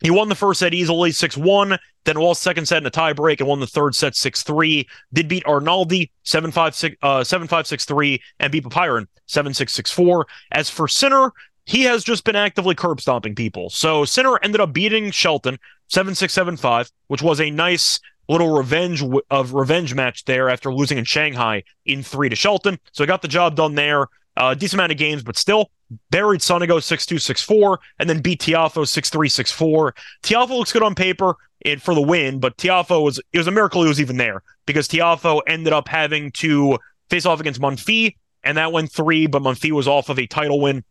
He 0.00 0.10
won 0.10 0.28
the 0.28 0.34
first 0.34 0.60
set 0.60 0.74
easily, 0.74 1.12
6 1.12 1.36
1, 1.36 1.78
then 2.04 2.16
lost 2.16 2.42
second 2.42 2.66
set 2.66 2.82
in 2.82 2.86
a 2.86 2.90
tiebreak 2.90 3.38
and 3.38 3.48
won 3.48 3.60
the 3.60 3.66
third 3.66 3.94
set 3.94 4.14
6 4.14 4.42
3. 4.42 4.86
Did 5.12 5.28
beat 5.28 5.44
Arnaldi 5.44 6.10
7 6.24 6.50
5 6.50 6.74
6, 6.74 6.96
uh, 7.02 7.24
7 7.24 7.48
5 7.48 7.66
6 7.66 7.84
3 7.84 8.22
and 8.40 8.52
beat 8.52 8.64
Popyrin 8.64 9.06
7 9.26 9.54
6 9.54 9.72
6 9.72 9.90
4. 9.90 10.26
As 10.52 10.68
for 10.68 10.88
Sinner, 10.88 11.32
he 11.64 11.82
has 11.84 12.04
just 12.04 12.24
been 12.24 12.36
actively 12.36 12.74
curb 12.74 13.00
stomping 13.00 13.34
people. 13.34 13.70
So 13.70 14.04
Sinner 14.04 14.38
ended 14.42 14.60
up 14.60 14.72
beating 14.72 15.10
Shelton 15.10 15.58
7 15.88 16.14
6 16.14 16.32
7 16.32 16.56
5, 16.56 16.92
which 17.06 17.22
was 17.22 17.40
a 17.40 17.50
nice 17.50 18.00
little 18.28 18.56
revenge 18.56 19.02
of 19.30 19.54
revenge 19.54 19.94
match 19.94 20.24
there 20.24 20.48
after 20.48 20.72
losing 20.72 20.98
in 20.98 21.04
Shanghai 21.04 21.62
in 21.84 22.02
three 22.02 22.28
to 22.28 22.36
Shelton. 22.36 22.78
So 22.92 23.04
I 23.04 23.06
got 23.06 23.22
the 23.22 23.28
job 23.28 23.56
done 23.56 23.74
there. 23.74 24.06
Uh, 24.36 24.52
decent 24.52 24.74
amount 24.74 24.90
of 24.90 24.98
games, 24.98 25.22
but 25.22 25.36
still 25.36 25.70
buried 26.10 26.40
Sonego 26.40 26.78
6-2, 26.78 27.16
6-4, 27.16 27.78
and 28.00 28.10
then 28.10 28.20
beat 28.20 28.40
Tiafoe 28.40 28.82
6-3, 28.82 29.28
6-4. 29.28 29.92
Tiafoe 30.24 30.58
looks 30.58 30.72
good 30.72 30.82
on 30.82 30.96
paper 30.96 31.36
it, 31.60 31.80
for 31.80 31.94
the 31.94 32.02
win, 32.02 32.40
but 32.40 32.56
Tiafoe 32.56 33.02
was 33.02 33.20
it 33.32 33.38
was 33.38 33.46
a 33.46 33.52
miracle 33.52 33.82
he 33.82 33.88
was 33.88 34.00
even 34.00 34.16
there 34.16 34.42
because 34.66 34.88
Tiafoe 34.88 35.40
ended 35.46 35.72
up 35.72 35.88
having 35.88 36.32
to 36.32 36.78
face 37.10 37.26
off 37.26 37.40
against 37.40 37.60
Monfils, 37.60 38.16
and 38.42 38.58
that 38.58 38.72
went 38.72 38.90
three, 38.90 39.26
but 39.26 39.42
Monfils 39.42 39.72
was 39.72 39.88
off 39.88 40.08
of 40.08 40.18
a 40.18 40.26
title 40.26 40.60
win 40.60 40.84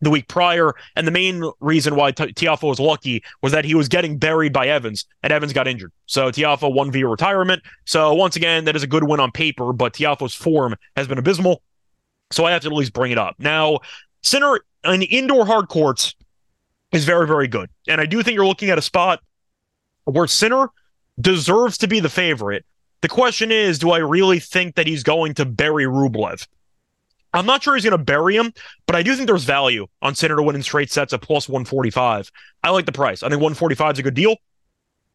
the 0.00 0.10
week 0.10 0.28
prior. 0.28 0.74
And 0.96 1.06
the 1.06 1.12
main 1.12 1.44
reason 1.60 1.96
why 1.96 2.12
T- 2.12 2.32
Tiafoe 2.32 2.68
was 2.68 2.80
lucky 2.80 3.22
was 3.42 3.52
that 3.52 3.64
he 3.64 3.74
was 3.74 3.88
getting 3.88 4.18
buried 4.18 4.52
by 4.52 4.68
Evans, 4.68 5.06
and 5.22 5.32
Evans 5.32 5.52
got 5.52 5.68
injured. 5.68 5.92
So 6.06 6.30
Tiafoe 6.30 6.72
won 6.72 6.90
via 6.90 7.06
retirement. 7.06 7.62
So 7.84 8.14
once 8.14 8.36
again, 8.36 8.64
that 8.64 8.76
is 8.76 8.82
a 8.82 8.86
good 8.86 9.04
win 9.04 9.20
on 9.20 9.32
paper, 9.32 9.72
but 9.72 9.94
Tiafoe's 9.94 10.34
form 10.34 10.76
has 10.96 11.08
been 11.08 11.18
abysmal. 11.18 11.62
So 12.30 12.44
I 12.44 12.52
have 12.52 12.62
to 12.62 12.68
at 12.68 12.74
least 12.74 12.92
bring 12.92 13.12
it 13.12 13.18
up. 13.18 13.36
Now, 13.38 13.80
Sinner 14.22 14.60
in 14.84 15.02
indoor 15.02 15.46
hard 15.46 15.68
courts 15.68 16.14
is 16.92 17.04
very, 17.04 17.26
very 17.26 17.48
good. 17.48 17.70
And 17.86 18.00
I 18.00 18.06
do 18.06 18.22
think 18.22 18.34
you're 18.34 18.46
looking 18.46 18.70
at 18.70 18.78
a 18.78 18.82
spot 18.82 19.20
where 20.04 20.26
Sinner 20.26 20.68
deserves 21.20 21.78
to 21.78 21.88
be 21.88 22.00
the 22.00 22.08
favorite. 22.08 22.64
The 23.00 23.08
question 23.08 23.52
is, 23.52 23.78
do 23.78 23.90
I 23.90 23.98
really 23.98 24.40
think 24.40 24.74
that 24.74 24.86
he's 24.86 25.02
going 25.02 25.34
to 25.34 25.44
bury 25.44 25.84
Rublev? 25.84 26.46
I'm 27.34 27.46
not 27.46 27.62
sure 27.62 27.74
he's 27.74 27.84
going 27.84 27.98
to 27.98 28.04
bury 28.04 28.36
him, 28.36 28.52
but 28.86 28.96
I 28.96 29.02
do 29.02 29.14
think 29.14 29.26
there's 29.26 29.44
value 29.44 29.86
on 30.00 30.14
Sinner 30.14 30.36
to 30.36 30.42
win 30.42 30.56
in 30.56 30.62
straight 30.62 30.90
sets 30.90 31.12
at 31.12 31.20
plus 31.20 31.48
145. 31.48 32.30
I 32.62 32.70
like 32.70 32.86
the 32.86 32.92
price. 32.92 33.22
I 33.22 33.28
think 33.28 33.40
145 33.40 33.94
is 33.94 33.98
a 33.98 34.02
good 34.02 34.14
deal. 34.14 34.36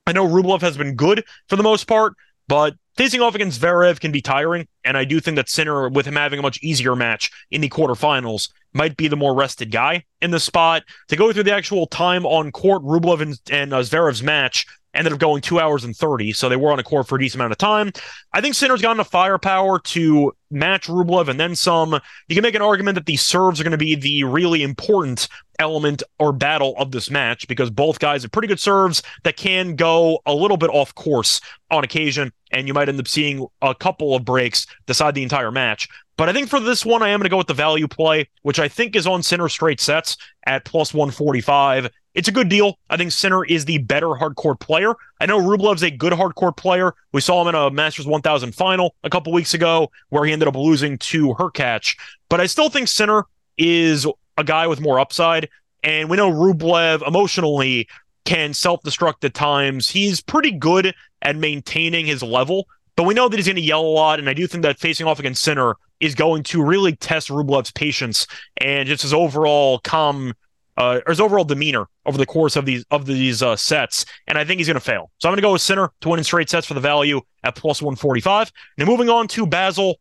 I 0.05 0.11
know 0.11 0.27
Rublev 0.27 0.61
has 0.61 0.77
been 0.77 0.95
good 0.95 1.23
for 1.47 1.55
the 1.55 1.63
most 1.63 1.85
part, 1.85 2.13
but 2.47 2.75
facing 2.97 3.21
off 3.21 3.35
against 3.35 3.61
Zverev 3.61 3.99
can 3.99 4.11
be 4.11 4.21
tiring. 4.21 4.67
And 4.83 4.97
I 4.97 5.05
do 5.05 5.19
think 5.19 5.35
that 5.37 5.49
Sinner, 5.49 5.89
with 5.89 6.05
him 6.05 6.15
having 6.15 6.39
a 6.39 6.43
much 6.43 6.61
easier 6.61 6.95
match 6.95 7.31
in 7.51 7.61
the 7.61 7.69
quarterfinals, 7.69 8.51
might 8.73 8.97
be 8.97 9.07
the 9.07 9.15
more 9.15 9.35
rested 9.35 9.71
guy 9.71 10.03
in 10.21 10.31
the 10.31 10.39
spot. 10.39 10.83
To 11.07 11.15
go 11.15 11.31
through 11.31 11.43
the 11.43 11.53
actual 11.53 11.87
time 11.87 12.25
on 12.25 12.51
court, 12.51 12.83
Rublev 12.83 13.21
and, 13.21 13.39
and 13.49 13.73
uh, 13.73 13.79
Zverev's 13.79 14.23
match 14.23 14.65
ended 14.93 15.13
up 15.13 15.19
going 15.19 15.41
two 15.41 15.59
hours 15.59 15.83
and 15.83 15.95
30. 15.95 16.33
So 16.33 16.49
they 16.49 16.55
were 16.55 16.71
on 16.71 16.79
a 16.79 16.83
court 16.83 17.07
for 17.07 17.15
a 17.15 17.19
decent 17.19 17.39
amount 17.39 17.51
of 17.51 17.57
time. 17.57 17.91
I 18.33 18.41
think 18.41 18.55
Sinner's 18.55 18.81
got 18.81 18.91
enough 18.91 19.09
firepower 19.09 19.79
to 19.79 20.33
match 20.51 20.87
Rublev 20.87 21.29
and 21.29 21.39
then 21.39 21.55
some. 21.55 21.99
You 22.27 22.35
can 22.35 22.43
make 22.43 22.55
an 22.55 22.61
argument 22.61 22.95
that 22.95 23.05
these 23.05 23.21
serves 23.21 23.59
are 23.59 23.63
going 23.63 23.71
to 23.71 23.77
be 23.77 23.95
the 23.95 24.23
really 24.23 24.63
important 24.63 25.27
element 25.59 26.03
or 26.19 26.33
battle 26.33 26.75
of 26.77 26.91
this 26.91 27.09
match 27.09 27.47
because 27.47 27.69
both 27.69 27.99
guys 27.99 28.23
have 28.23 28.31
pretty 28.31 28.47
good 28.47 28.59
serves 28.59 29.01
that 29.23 29.37
can 29.37 29.75
go 29.75 30.19
a 30.25 30.33
little 30.33 30.57
bit 30.57 30.69
off 30.69 30.93
course 30.95 31.41
on 31.71 31.83
occasion. 31.83 32.31
And 32.51 32.67
you 32.67 32.73
might 32.73 32.89
end 32.89 32.99
up 32.99 33.07
seeing 33.07 33.47
a 33.61 33.73
couple 33.73 34.15
of 34.15 34.25
breaks 34.25 34.67
decide 34.85 35.15
the 35.15 35.23
entire 35.23 35.51
match. 35.51 35.87
But 36.17 36.29
I 36.29 36.33
think 36.33 36.49
for 36.49 36.59
this 36.59 36.85
one, 36.85 37.01
I 37.01 37.09
am 37.09 37.19
going 37.19 37.25
to 37.25 37.29
go 37.29 37.37
with 37.37 37.47
the 37.47 37.55
value 37.55 37.87
play, 37.87 38.29
which 38.43 38.59
I 38.59 38.67
think 38.67 38.95
is 38.95 39.07
on 39.07 39.23
Sinner 39.23 39.49
straight 39.49 39.81
sets 39.81 40.17
at 40.45 40.65
plus 40.65 40.93
145. 40.93 41.89
It's 42.13 42.27
a 42.27 42.31
good 42.31 42.49
deal. 42.49 42.77
I 42.89 42.97
think 42.97 43.11
Sinner 43.11 43.43
is 43.43 43.65
the 43.65 43.79
better 43.79 44.07
hardcore 44.09 44.59
player. 44.59 44.93
I 45.19 45.25
know 45.25 45.39
Rublev's 45.39 45.83
a 45.83 45.89
good 45.89 46.13
hardcore 46.13 46.55
player. 46.55 46.93
We 47.11 47.21
saw 47.21 47.41
him 47.41 47.47
in 47.47 47.55
a 47.55 47.71
Masters 47.71 48.05
1000 48.05 48.53
final 48.53 48.95
a 49.03 49.09
couple 49.09 49.33
weeks 49.33 49.53
ago 49.53 49.89
where 50.09 50.23
he 50.23 50.31
ended 50.31 50.47
up 50.47 50.55
losing 50.55 50.97
to 50.99 51.33
Hurkacz. 51.33 51.95
But 52.29 52.39
I 52.39 52.45
still 52.45 52.69
think 52.69 52.87
Sinner 52.87 53.25
is 53.57 54.05
a 54.37 54.43
guy 54.43 54.67
with 54.67 54.79
more 54.79 54.99
upside. 54.99 55.49
And 55.81 56.09
we 56.09 56.17
know 56.17 56.31
Rublev 56.31 57.05
emotionally 57.05 57.87
can 58.25 58.53
self 58.53 58.81
destruct 58.83 59.23
at 59.23 59.33
times. 59.33 59.89
He's 59.89 60.21
pretty 60.21 60.51
good 60.51 60.93
at 61.21 61.35
maintaining 61.35 62.05
his 62.05 62.23
level, 62.23 62.67
but 62.95 63.03
we 63.03 63.13
know 63.13 63.27
that 63.27 63.37
he's 63.37 63.47
going 63.47 63.55
to 63.55 63.61
yell 63.61 63.81
a 63.81 63.87
lot. 63.87 64.19
And 64.19 64.29
I 64.29 64.33
do 64.33 64.47
think 64.47 64.63
that 64.63 64.79
facing 64.79 65.07
off 65.07 65.19
against 65.19 65.43
Sinner 65.43 65.75
is 65.99 66.15
going 66.15 66.43
to 66.43 66.63
really 66.63 66.95
test 66.95 67.29
Rublev's 67.29 67.71
patience 67.71 68.27
and 68.57 68.87
just 68.87 69.01
his 69.01 69.13
overall 69.13 69.79
calm 69.79 70.33
uh, 70.77 71.01
or 71.05 71.11
his 71.11 71.19
overall 71.19 71.43
demeanor 71.43 71.87
over 72.05 72.17
the 72.17 72.25
course 72.25 72.55
of 72.55 72.65
these 72.65 72.85
of 72.91 73.05
these 73.05 73.41
uh, 73.41 73.55
sets, 73.55 74.05
and 74.27 74.37
I 74.37 74.45
think 74.45 74.59
he's 74.59 74.67
going 74.67 74.75
to 74.75 74.81
fail. 74.81 75.11
So 75.19 75.27
I'm 75.27 75.31
going 75.31 75.37
to 75.37 75.41
go 75.43 75.53
with 75.53 75.61
Sinner 75.61 75.91
to 76.01 76.09
win 76.09 76.19
in 76.19 76.23
straight 76.23 76.49
sets 76.49 76.67
for 76.67 76.73
the 76.73 76.79
value 76.79 77.21
at 77.43 77.55
plus 77.55 77.81
145. 77.81 78.51
Now 78.77 78.85
moving 78.85 79.09
on 79.09 79.27
to 79.29 79.45
Basel, 79.45 79.99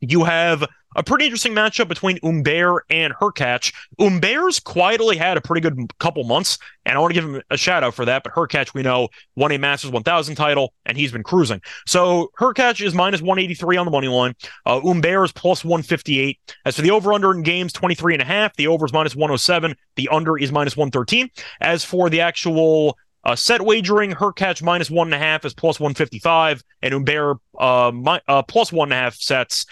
you 0.00 0.24
have 0.24 0.64
a 0.94 1.02
pretty 1.02 1.24
interesting 1.24 1.52
matchup 1.52 1.88
between 1.88 2.18
Humbert 2.22 2.84
and 2.90 3.12
Hurkacz. 3.14 3.72
Humbert's 3.98 4.60
quietly 4.60 5.16
had 5.16 5.36
a 5.36 5.40
pretty 5.40 5.60
good 5.60 5.78
couple 5.98 6.24
months, 6.24 6.58
and 6.84 6.96
I 6.96 7.00
want 7.00 7.14
to 7.14 7.20
give 7.20 7.28
him 7.28 7.42
a 7.50 7.56
shout 7.56 7.84
out 7.84 7.94
for 7.94 8.04
that. 8.04 8.22
But 8.22 8.32
Hurkacz, 8.34 8.74
we 8.74 8.82
know, 8.82 9.08
won 9.36 9.52
a 9.52 9.58
Masters 9.58 9.90
1000 9.90 10.34
title, 10.34 10.72
and 10.86 10.96
he's 10.96 11.12
been 11.12 11.22
cruising. 11.22 11.60
So 11.86 12.30
Hurkacz 12.38 12.84
is 12.84 12.94
minus 12.94 13.22
183 13.22 13.76
on 13.76 13.84
the 13.86 13.90
money 13.90 14.08
line. 14.08 14.34
Uh, 14.66 14.80
Humbert 14.80 15.26
is 15.26 15.32
plus 15.32 15.64
158. 15.64 16.38
As 16.64 16.76
for 16.76 16.82
the 16.82 16.90
over 16.90 17.12
under 17.12 17.32
in 17.32 17.42
games, 17.42 17.72
23 17.72 18.14
and 18.14 18.22
a 18.22 18.26
half. 18.26 18.54
The 18.56 18.66
over 18.66 18.86
is 18.86 18.92
minus 18.92 19.14
107. 19.14 19.74
The 19.96 20.08
under 20.10 20.38
is 20.38 20.52
minus 20.52 20.76
113. 20.76 21.30
As 21.60 21.84
for 21.84 22.10
the 22.10 22.20
actual 22.20 22.96
uh, 23.24 23.34
set 23.34 23.62
wagering, 23.62 24.12
Hurkacz 24.12 24.62
minus 24.62 24.90
one 24.90 25.08
and 25.08 25.14
a 25.14 25.18
half 25.18 25.44
is 25.44 25.54
plus 25.54 25.80
155, 25.80 26.62
and 26.82 26.92
Humbert 26.92 27.38
uh, 27.58 27.90
my, 27.94 28.20
uh, 28.28 28.42
plus 28.42 28.72
one 28.72 28.88
and 28.88 28.92
a 28.92 28.96
half 28.96 29.14
sets 29.14 29.66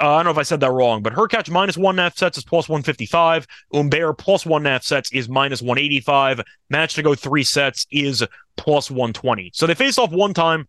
uh, 0.00 0.14
I 0.14 0.16
don't 0.18 0.26
know 0.26 0.30
if 0.30 0.38
I 0.38 0.42
said 0.42 0.60
that 0.60 0.70
wrong, 0.70 1.02
but 1.02 1.12
Hurkacz 1.12 1.50
minus 1.50 1.76
one 1.76 1.94
and 1.94 2.00
a 2.00 2.02
half 2.04 2.16
sets 2.16 2.38
is 2.38 2.44
plus 2.44 2.68
155. 2.68 3.46
Humbert 3.72 4.18
plus 4.18 4.46
one 4.46 4.62
and 4.62 4.68
a 4.68 4.70
half 4.70 4.84
sets 4.84 5.10
is 5.12 5.28
minus 5.28 5.60
185. 5.60 6.40
Match 6.70 6.94
to 6.94 7.02
go 7.02 7.14
three 7.14 7.44
sets 7.44 7.86
is 7.90 8.24
plus 8.56 8.90
120. 8.90 9.50
So 9.54 9.66
they 9.66 9.74
faced 9.74 9.98
off 9.98 10.12
one 10.12 10.34
time 10.34 10.68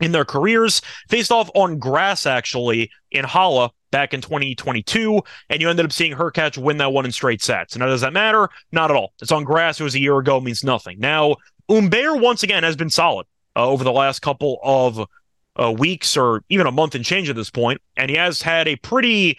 in 0.00 0.12
their 0.12 0.24
careers, 0.24 0.80
faced 1.08 1.30
off 1.30 1.50
on 1.54 1.78
grass 1.78 2.26
actually 2.26 2.90
in 3.10 3.24
Halle 3.24 3.72
back 3.90 4.12
in 4.12 4.20
2022, 4.20 5.22
and 5.50 5.60
you 5.60 5.70
ended 5.70 5.84
up 5.84 5.92
seeing 5.92 6.14
Hurkacz 6.14 6.58
win 6.58 6.78
that 6.78 6.92
one 6.92 7.04
in 7.04 7.12
straight 7.12 7.42
sets. 7.42 7.76
Now, 7.76 7.86
does 7.86 8.00
that 8.00 8.12
matter? 8.12 8.48
Not 8.72 8.90
at 8.90 8.96
all. 8.96 9.12
It's 9.20 9.30
on 9.30 9.44
grass. 9.44 9.78
It 9.78 9.84
was 9.84 9.94
a 9.94 10.00
year 10.00 10.18
ago, 10.18 10.40
means 10.40 10.64
nothing. 10.64 10.98
Now, 10.98 11.36
Humbert 11.68 12.20
once 12.20 12.42
again 12.42 12.64
has 12.64 12.76
been 12.76 12.90
solid 12.90 13.26
uh, 13.54 13.68
over 13.68 13.84
the 13.84 13.92
last 13.92 14.20
couple 14.20 14.58
of 14.64 15.06
uh, 15.60 15.72
weeks 15.72 16.16
or 16.16 16.42
even 16.48 16.66
a 16.66 16.72
month 16.72 16.94
and 16.94 17.04
change 17.04 17.28
at 17.28 17.36
this 17.36 17.50
point, 17.50 17.80
and 17.96 18.10
he 18.10 18.16
has 18.16 18.42
had 18.42 18.68
a 18.68 18.76
pretty 18.76 19.38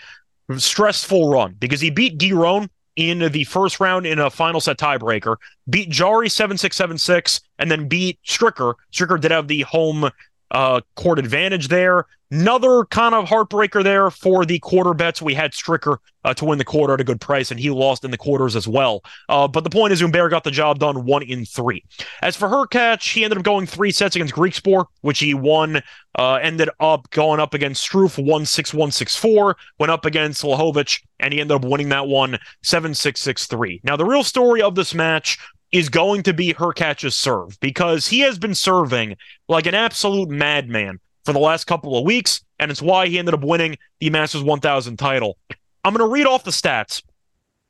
stressful 0.57 1.29
run 1.29 1.55
because 1.60 1.81
he 1.81 1.89
beat 1.89 2.17
Giron 2.17 2.69
in 2.95 3.19
the 3.31 3.43
first 3.45 3.79
round 3.79 4.05
in 4.05 4.19
a 4.19 4.29
final 4.29 4.62
set 4.62 4.77
tiebreaker, 4.77 5.36
beat 5.69 5.89
Jarry 5.89 6.29
7 6.29 6.57
6 6.57 6.75
7 6.75 6.98
6, 6.98 7.41
and 7.60 7.69
then 7.69 7.88
beat 7.88 8.19
Stricker. 8.25 8.75
Stricker 8.91 9.19
did 9.19 9.31
have 9.31 9.48
the 9.48 9.62
home 9.62 10.10
uh, 10.52 10.82
court 10.96 11.20
advantage 11.20 11.68
there. 11.68 12.06
Another 12.32 12.86
kind 12.86 13.14
of 13.14 13.25
heartbreaker 13.25 13.84
there 13.84 14.10
for 14.10 14.46
the 14.46 14.58
quarter 14.60 14.94
bets. 14.94 15.22
We 15.22 15.36
had 15.36 15.52
Stricker 15.52 15.98
uh, 16.24 16.34
to 16.34 16.46
win 16.46 16.58
the 16.58 16.66
quarter 16.66 16.96
at 16.96 17.00
a 17.00 17.04
good 17.04 17.22
price, 17.22 17.52
and 17.52 17.60
he 17.60 17.70
lost 17.70 18.04
in 18.04 18.10
the 18.10 18.18
quarters 18.18 18.56
as 18.56 18.68
well. 18.68 19.04
Uh, 19.30 19.48
but 19.48 19.64
the 19.64 19.70
point 19.70 19.94
is, 19.94 20.02
Humbert 20.02 20.32
got 20.32 20.44
the 20.44 20.52
job 20.52 20.80
done 20.80 21.06
one 21.06 21.22
in 21.22 21.46
three. 21.46 21.84
As 22.24 22.36
for 22.36 22.48
Hurkacz, 22.48 23.14
he 23.14 23.24
ended 23.24 23.38
up 23.38 23.44
going 23.44 23.68
three 23.68 23.92
sets 23.92 24.16
against 24.16 24.34
Griekspoor, 24.34 24.86
which 25.02 25.20
he 25.20 25.34
won. 25.34 25.82
Uh, 26.18 26.36
ended 26.36 26.70
up 26.80 27.10
going 27.10 27.42
up 27.42 27.54
against 27.54 27.86
Struff 27.88 28.18
1 28.18 28.46
6 28.46 28.74
1 28.74 28.92
6 28.92 29.16
4, 29.18 29.58
went 29.80 29.92
up 29.92 30.06
against 30.06 30.44
Lajovic, 30.44 31.02
and 31.20 31.34
he 31.34 31.42
ended 31.42 31.56
up 31.56 31.66
winning 31.66 31.90
that 31.90 32.08
one 32.08 32.40
7 32.64 32.96
6 32.96 33.22
6 33.22 33.48
3. 33.48 33.82
Now, 33.84 33.98
the 33.98 34.06
real 34.06 34.24
story 34.24 34.62
of 34.62 34.75
this 34.75 34.94
match 34.94 35.38
is 35.75 35.89
going 35.89 36.24
to 36.24 36.34
be 36.34 36.53
Hurkacz's 36.53 37.17
serve 37.17 37.60
because 37.60 38.08
he 38.08 38.22
has 38.22 38.39
been 38.39 38.55
serving 38.55 39.17
like 39.50 39.65
an 39.65 39.75
absolute 39.75 40.29
madman 40.29 41.01
for 41.25 41.34
the 41.34 41.39
last 41.39 41.65
couple 41.65 41.98
of 41.98 42.05
weeks, 42.05 42.41
and 42.60 42.72
it's 42.72 42.82
why 42.82 43.08
he 43.08 43.20
ended 43.20 43.34
up 43.34 43.44
winning 43.44 43.75
the 44.00 44.10
Masters 44.10 44.41
1000 44.41 44.96
title. 44.96 45.38
I'm 45.84 45.94
going 45.94 46.08
to 46.08 46.13
read 46.13 46.27
off 46.27 46.46
the 46.46 46.51
stats 46.51 47.03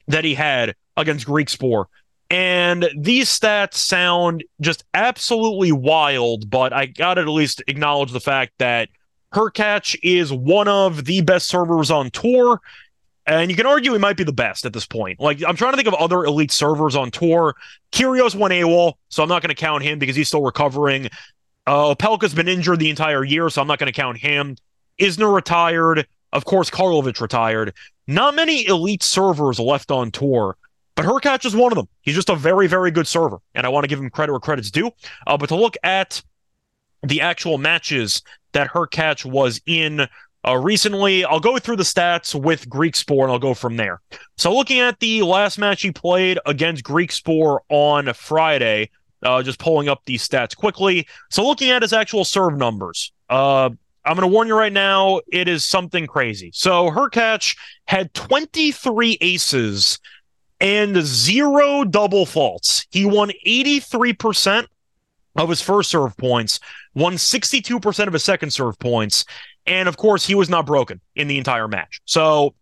that 0.08 0.24
he 0.24 0.36
had 0.36 0.76
against 0.96 1.26
Griekspoor. 1.26 1.86
And 2.30 2.88
these 2.96 3.28
stats 3.28 3.76
sound 3.76 4.44
just 4.62 4.84
absolutely 4.94 5.72
wild, 5.72 6.48
but 6.48 6.74
I 6.74 6.86
got 6.86 7.16
to 7.16 7.22
at 7.22 7.28
least 7.28 7.64
acknowledge 7.68 8.12
the 8.12 8.20
fact 8.20 8.54
that 8.60 8.90
Hurkacz 9.34 9.98
is 10.04 10.32
one 10.32 10.68
of 10.68 11.06
the 11.06 11.22
best 11.22 11.48
servers 11.48 11.90
on 11.90 12.12
tour. 12.12 12.62
And 13.28 13.50
you 13.50 13.58
can 13.58 13.66
argue 13.66 13.94
he 13.94 13.98
might 13.98 14.18
be 14.18 14.24
the 14.24 14.32
best 14.34 14.66
at 14.66 14.74
this 14.74 14.86
point. 14.86 15.20
Like, 15.20 15.44
I'm 15.44 15.56
trying 15.56 15.74
to 15.74 15.78
think 15.78 15.88
of 15.88 15.96
other 15.96 16.26
elite 16.26 16.52
servers 16.52 16.96
on 16.96 17.10
tour. 17.10 17.56
Kyrgios 17.92 18.36
won 18.36 18.52
AWOL, 18.52 18.94
so 19.10 19.24
I'm 19.24 19.30
not 19.30 19.42
going 19.42 19.50
to 19.50 19.56
count 19.56 19.84
him 19.84 19.98
because 19.98 20.16
he's 20.16 20.28
still 20.28 20.44
recovering. 20.44 21.10
Uh, 21.66 21.96
Opelka's 21.96 22.36
been 22.36 22.48
injured 22.48 22.80
the 22.80 22.90
entire 22.90 23.24
year, 23.24 23.50
so 23.50 23.62
I'm 23.62 23.68
not 23.68 23.80
going 23.80 23.92
to 23.92 24.00
count 24.00 24.18
him. 24.18 24.56
Isner 25.00 25.34
retired. 25.34 26.08
Of 26.32 26.46
course, 26.46 26.70
Karlovic 26.70 27.20
retired. 27.20 27.74
Not 28.08 28.36
many 28.36 28.68
elite 28.68 29.02
servers 29.02 29.60
left 29.60 29.90
on 29.90 30.12
tour, 30.12 30.58
but 30.96 31.06
Hurkacz 31.06 31.46
is 31.46 31.56
one 31.56 31.72
of 31.72 31.78
them. 31.78 31.88
He's 32.02 32.14
just 32.16 32.30
a 32.30 32.36
very, 32.36 32.68
very 32.68 32.92
good 32.92 33.08
server, 33.08 33.40
and 33.56 33.66
I 33.66 33.70
want 33.70 33.86
to 33.86 33.88
give 33.88 34.00
him 34.00 34.10
credit 34.12 34.34
where 34.34 34.40
credit's 34.40 34.70
due. 34.70 34.92
Uh, 35.26 35.38
but 35.38 35.48
to 35.48 35.56
look 35.56 35.76
at 35.84 36.22
the 37.02 37.22
actual 37.22 37.58
matches 37.58 38.22
that 38.52 38.70
Hurkacz 38.70 39.26
was 39.26 39.60
in 39.66 40.08
uh, 40.48 40.58
recently. 40.58 41.26
I'll 41.26 41.40
go 41.40 41.58
through 41.58 41.78
the 41.78 41.84
stats 41.84 42.40
with 42.40 42.70
Griekspoor 42.70 43.24
and 43.24 43.32
I'll 43.32 43.40
go 43.40 43.54
from 43.54 43.78
there. 43.78 44.02
So, 44.38 44.56
looking 44.56 44.80
at 44.80 45.00
the 45.00 45.24
last 45.24 45.58
match 45.58 45.82
he 45.82 45.92
played 45.92 46.40
against 46.46 46.84
Griekspoor 46.84 47.60
on 47.70 48.14
Friday, 48.14 48.92
uh, 49.24 49.42
just 49.42 49.60
pulling 49.60 49.90
up 49.90 50.02
these 50.06 50.28
stats 50.28 50.56
quickly. 50.56 51.08
So, 51.30 51.46
looking 51.46 51.72
at 51.72 51.82
his 51.82 51.94
actual 51.94 52.26
serve 52.26 52.58
numbers, 52.58 53.12
uh, 53.30 53.70
I'm 54.06 54.16
going 54.16 54.22
to 54.22 54.34
warn 54.34 54.48
you 54.48 54.56
right 54.56 54.74
now, 54.74 55.22
it 55.32 55.48
is 55.48 55.66
something 55.66 56.06
crazy. 56.06 56.52
So, 56.54 56.90
Hurkacz 56.90 57.58
had 57.88 58.14
23 58.14 59.18
aces 59.22 60.00
and 60.62 60.96
zero 60.98 61.84
double 61.84 62.26
faults. 62.26 62.86
He 62.92 63.06
won 63.06 63.32
83% 63.46 64.68
of 65.36 65.50
his 65.50 65.62
first 65.62 65.90
serve 65.90 66.16
points, 66.18 66.60
won 66.94 67.16
62% 67.16 68.08
of 68.08 68.14
his 68.14 68.24
second 68.24 68.52
serve 68.52 68.80
points, 68.80 69.26
and 69.68 69.88
of 69.88 69.98
course, 69.98 70.26
he 70.26 70.36
was 70.36 70.50
not 70.50 70.66
broken 70.66 71.02
in 71.16 71.28
the 71.28 71.38
entire 71.38 71.68
match. 71.68 72.02
So, 72.06 72.56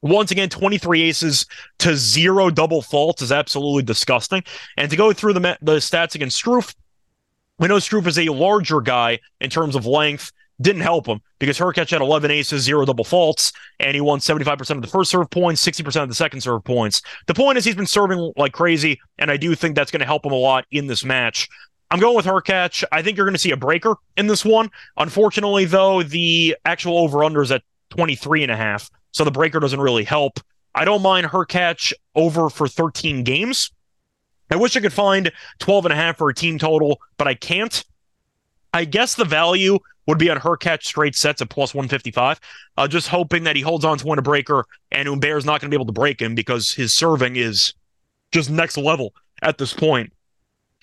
once 0.00 0.32
again, 0.32 0.48
23 0.48 1.02
aces 1.02 1.46
to 1.78 1.96
zero 1.96 2.50
double 2.50 2.82
faults 2.82 3.22
is 3.22 3.30
absolutely 3.30 3.84
disgusting. 3.84 4.42
And 4.76 4.90
to 4.90 4.96
go 4.96 5.12
through 5.12 5.34
the, 5.34 5.58
the 5.62 5.76
stats 5.76 6.16
against 6.16 6.42
Struff, 6.42 6.74
we 7.58 7.68
know 7.68 7.76
Struff 7.76 8.06
is 8.08 8.18
a 8.18 8.28
larger 8.28 8.80
guy 8.80 9.20
in 9.40 9.48
terms 9.48 9.76
of 9.76 9.86
length 9.86 10.32
didn't 10.62 10.82
help 10.82 11.06
him 11.06 11.20
because 11.38 11.58
Hurkacz 11.58 11.90
had 11.90 12.00
11 12.00 12.30
aces, 12.30 12.62
zero 12.62 12.84
double 12.84 13.04
faults, 13.04 13.52
and 13.80 13.94
he 13.94 14.00
won 14.00 14.20
75% 14.20 14.70
of 14.70 14.82
the 14.82 14.88
first 14.88 15.10
serve 15.10 15.28
points, 15.30 15.66
60% 15.66 16.02
of 16.02 16.08
the 16.08 16.14
second 16.14 16.40
serve 16.40 16.64
points. 16.64 17.02
The 17.26 17.34
point 17.34 17.58
is 17.58 17.64
he's 17.64 17.74
been 17.74 17.86
serving 17.86 18.32
like 18.36 18.52
crazy, 18.52 19.00
and 19.18 19.30
I 19.30 19.36
do 19.36 19.54
think 19.54 19.74
that's 19.74 19.90
going 19.90 20.00
to 20.00 20.06
help 20.06 20.24
him 20.24 20.32
a 20.32 20.36
lot 20.36 20.64
in 20.70 20.86
this 20.86 21.04
match. 21.04 21.48
I'm 21.92 22.00
going 22.00 22.16
with 22.16 22.24
Hurkacz. 22.24 22.84
I 22.90 23.02
think 23.02 23.18
you're 23.18 23.26
going 23.26 23.34
to 23.34 23.38
see 23.38 23.50
a 23.50 23.56
breaker 23.56 23.96
in 24.16 24.26
this 24.26 24.46
one. 24.46 24.70
Unfortunately, 24.96 25.66
though, 25.66 26.02
the 26.02 26.56
actual 26.64 26.96
over-under 26.96 27.42
is 27.42 27.52
at 27.52 27.62
23 27.90 28.44
and 28.44 28.50
a 28.50 28.56
half, 28.56 28.90
so 29.10 29.24
the 29.24 29.30
breaker 29.30 29.60
doesn't 29.60 29.78
really 29.78 30.04
help. 30.04 30.40
I 30.74 30.86
don't 30.86 31.02
mind 31.02 31.26
Hurkacz 31.26 31.92
over 32.14 32.48
for 32.48 32.66
13 32.66 33.24
games. 33.24 33.70
I 34.50 34.56
wish 34.56 34.74
I 34.74 34.80
could 34.80 34.94
find 34.94 35.30
12 35.58 35.84
and 35.84 35.92
a 35.92 35.96
half 35.96 36.16
for 36.16 36.30
a 36.30 36.34
team 36.34 36.58
total, 36.58 36.98
but 37.18 37.28
I 37.28 37.34
can't. 37.34 37.84
I 38.72 38.86
guess 38.86 39.14
the 39.14 39.26
value 39.26 39.78
would 40.06 40.16
be 40.16 40.30
on 40.30 40.38
Hurkacz 40.38 40.84
straight 40.84 41.14
sets 41.14 41.42
at 41.42 41.50
plus 41.50 41.74
155. 41.74 42.40
Uh, 42.78 42.88
just 42.88 43.08
hoping 43.08 43.44
that 43.44 43.54
he 43.54 43.60
holds 43.60 43.84
on 43.84 43.98
to 43.98 44.06
win 44.06 44.18
a 44.18 44.22
breaker 44.22 44.64
and 44.90 45.06
Humbert's 45.06 45.44
not 45.44 45.60
going 45.60 45.70
to 45.70 45.76
be 45.76 45.76
able 45.76 45.92
to 45.92 45.92
break 45.92 46.22
him 46.22 46.34
because 46.34 46.72
his 46.72 46.94
serving 46.94 47.36
is 47.36 47.74
just 48.32 48.48
next 48.48 48.78
level 48.78 49.12
at 49.42 49.58
this 49.58 49.74
point. 49.74 50.10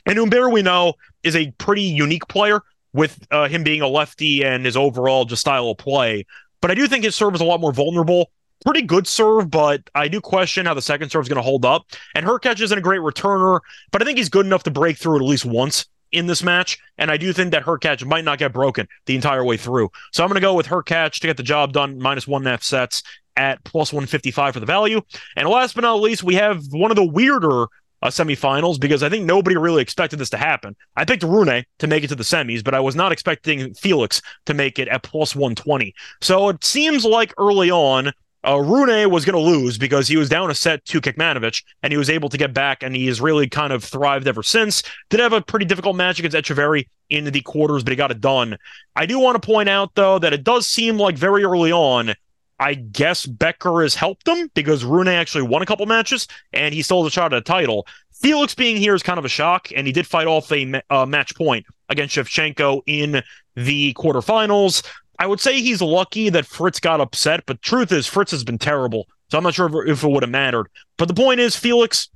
And 0.06 0.18
Humbert, 0.18 0.52
we 0.52 0.62
know, 0.62 0.94
is 1.24 1.36
a 1.36 1.52
pretty 1.58 1.84
unique 1.84 2.28
player 2.28 2.62
with 2.94 3.26
uh, 3.32 3.48
him 3.48 3.64
being 3.64 3.82
a 3.82 3.88
lefty 3.88 4.44
and 4.44 4.66
his 4.66 4.76
overall 4.76 5.26
just 5.26 5.42
style 5.42 5.70
of 5.70 5.78
play. 5.78 6.26
But 6.62 6.72
I 6.72 6.76
do 6.76 6.88
think 6.88 7.04
his 7.04 7.16
serve 7.16 7.36
is 7.36 7.42
a 7.42 7.46
lot 7.46 7.62
more 7.62 7.72
vulnerable. 7.72 8.32
Pretty 8.66 8.82
good 8.82 9.08
serve, 9.08 9.50
but 9.50 9.90
I 9.96 10.08
do 10.10 10.20
question 10.20 10.66
how 10.66 10.74
the 10.74 10.82
second 10.82 11.10
serve 11.10 11.24
is 11.24 11.30
going 11.30 11.38
to 11.38 11.42
hold 11.42 11.66
up. 11.66 11.86
And 12.16 12.26
Hurkacz 12.26 12.60
isn't 12.62 12.78
a 12.78 12.82
great 12.82 13.00
returner, 13.00 13.60
but 13.92 14.02
I 14.02 14.06
think 14.06 14.18
he's 14.18 14.30
good 14.30 14.46
enough 14.46 14.64
to 14.64 14.72
break 14.72 14.98
through 14.98 15.18
at 15.18 15.22
least 15.22 15.46
once 15.46 15.86
in 16.12 16.28
this 16.28 16.44
match. 16.44 16.78
And 16.98 17.10
I 17.10 17.18
do 17.18 17.32
think 17.32 17.52
that 17.52 17.64
Hurkacz 17.64 18.06
might 18.06 18.26
not 18.26 18.40
get 18.40 18.52
broken 18.52 18.88
the 19.06 19.16
entire 19.16 19.46
way 19.46 19.56
through. 19.56 19.90
So 20.12 20.24
I'm 20.24 20.30
going 20.30 20.36
to 20.36 20.42
go 20.42 20.56
with 20.56 20.68
Hurkacz 20.68 21.20
to 21.20 21.28
get 21.28 21.38
the 21.38 21.44
job 21.44 21.72
done, 21.72 22.00
minus 22.00 22.28
one 22.28 22.42
and 22.42 22.48
a 22.48 22.52
half 22.52 22.64
sets 22.64 23.04
at 23.38 23.64
plus 23.64 23.94
155 23.94 24.56
for 24.56 24.60
the 24.60 24.66
value. 24.66 25.02
And 25.38 25.48
last 25.48 25.76
but 25.76 25.82
not 25.82 26.02
least, 26.02 26.24
we 26.24 26.36
have 26.36 26.66
one 26.72 26.92
of 26.92 26.98
the 26.98 27.06
weirder 27.06 27.68
uh, 28.02 28.08
semifinals 28.08 28.80
because 28.80 29.04
I 29.04 29.10
think 29.10 29.26
nobody 29.26 29.58
really 29.58 29.82
expected 29.82 30.20
this 30.20 30.30
to 30.32 30.38
happen. 30.38 30.76
I 30.96 31.06
picked 31.06 31.24
Rune 31.24 31.64
to 31.80 31.88
make 31.88 32.04
it 32.04 32.08
to 32.08 32.16
the 32.16 32.24
semis, 32.24 32.64
but 32.64 32.74
I 32.74 32.80
was 32.80 32.96
not 32.96 33.12
expecting 33.12 33.74
Felix 33.74 34.22
to 34.46 34.54
make 34.54 34.80
it 34.80 34.88
at 34.88 35.04
plus 35.04 35.36
120. 35.36 35.94
So 36.22 36.50
it 36.50 36.64
seems 36.64 37.06
like 37.06 37.34
early 37.38 37.72
on, 37.72 38.12
uh, 38.48 38.58
Rune 38.58 39.10
was 39.10 39.26
going 39.26 39.34
to 39.36 39.52
lose 39.52 39.78
because 39.78 40.08
he 40.08 40.16
was 40.16 40.30
down 40.30 40.50
a 40.50 40.56
set 40.56 40.86
to 40.86 41.02
Kecmanovic 41.02 41.62
and 41.84 41.92
he 41.92 41.98
was 41.98 42.10
able 42.10 42.30
to 42.30 42.38
get 42.38 42.54
back 42.54 42.84
and 42.84 42.96
he 42.96 43.08
has 43.08 43.20
really 43.20 43.50
kind 43.50 43.74
of 43.74 43.84
thrived 43.84 44.28
ever 44.28 44.44
since. 44.44 44.82
Did 45.10 45.20
have 45.20 45.34
a 45.34 45.42
pretty 45.42 45.66
difficult 45.66 45.98
match 45.98 46.20
against 46.20 46.38
Etcheverry 46.38 46.88
in 47.10 47.26
the 47.26 47.42
quarters, 47.42 47.84
but 47.84 47.92
he 47.92 47.98
got 47.98 48.12
it 48.12 48.22
done. 48.22 48.58
I 48.96 49.06
do 49.06 49.20
want 49.20 49.42
to 49.42 49.46
point 49.46 49.68
out, 49.68 49.94
though, 49.96 50.20
that 50.20 50.32
it 50.32 50.44
does 50.44 50.68
seem 50.68 50.98
like 50.98 51.18
very 51.18 51.44
early 51.44 51.72
on 51.72 52.14
I 52.60 52.74
guess 52.74 53.26
Becker 53.26 53.82
has 53.82 53.96
helped 53.96 54.26
them 54.26 54.52
because 54.54 54.84
Rune 54.84 55.08
actually 55.08 55.44
won 55.44 55.62
a 55.62 55.66
couple 55.66 55.86
matches 55.86 56.28
and 56.52 56.74
he 56.74 56.82
still 56.82 57.04
has 57.04 57.12
a 57.12 57.14
shot 57.14 57.34
at 57.34 57.38
a 57.38 57.42
title. 57.42 57.88
Felix 58.14 58.54
being 58.54 58.76
here 58.76 58.94
is 58.94 59.04
kind 59.04 59.18
of 59.18 59.24
a 59.24 59.30
shock, 59.30 59.70
and 59.74 59.88
he 59.88 59.94
did 59.94 60.06
fight 60.06 60.28
off 60.28 60.52
a 60.52 60.82
uh, 60.90 61.06
match 61.06 61.36
point 61.36 61.66
against 61.88 62.16
Shevchenko 62.16 62.82
in 62.86 63.24
the 63.56 63.94
quarterfinals. 63.94 64.86
I 65.18 65.26
would 65.26 65.40
say 65.40 65.62
he's 65.62 65.82
lucky 65.82 66.30
that 66.30 66.46
Fritz 66.46 66.82
got 66.82 67.00
upset, 67.00 67.44
but 67.46 67.62
truth 67.62 67.94
is, 67.94 68.08
Fritz 68.08 68.32
has 68.32 68.44
been 68.44 68.58
terrible. 68.58 69.08
So 69.32 69.38
I'm 69.38 69.44
not 69.44 69.54
sure 69.54 69.68
if, 69.68 69.90
if 69.90 70.04
it 70.04 70.10
would 70.10 70.24
have 70.24 70.30
mattered. 70.30 70.68
But 70.98 71.08
the 71.08 71.14
point 71.14 71.40
is, 71.40 71.56
Felix 71.56 72.10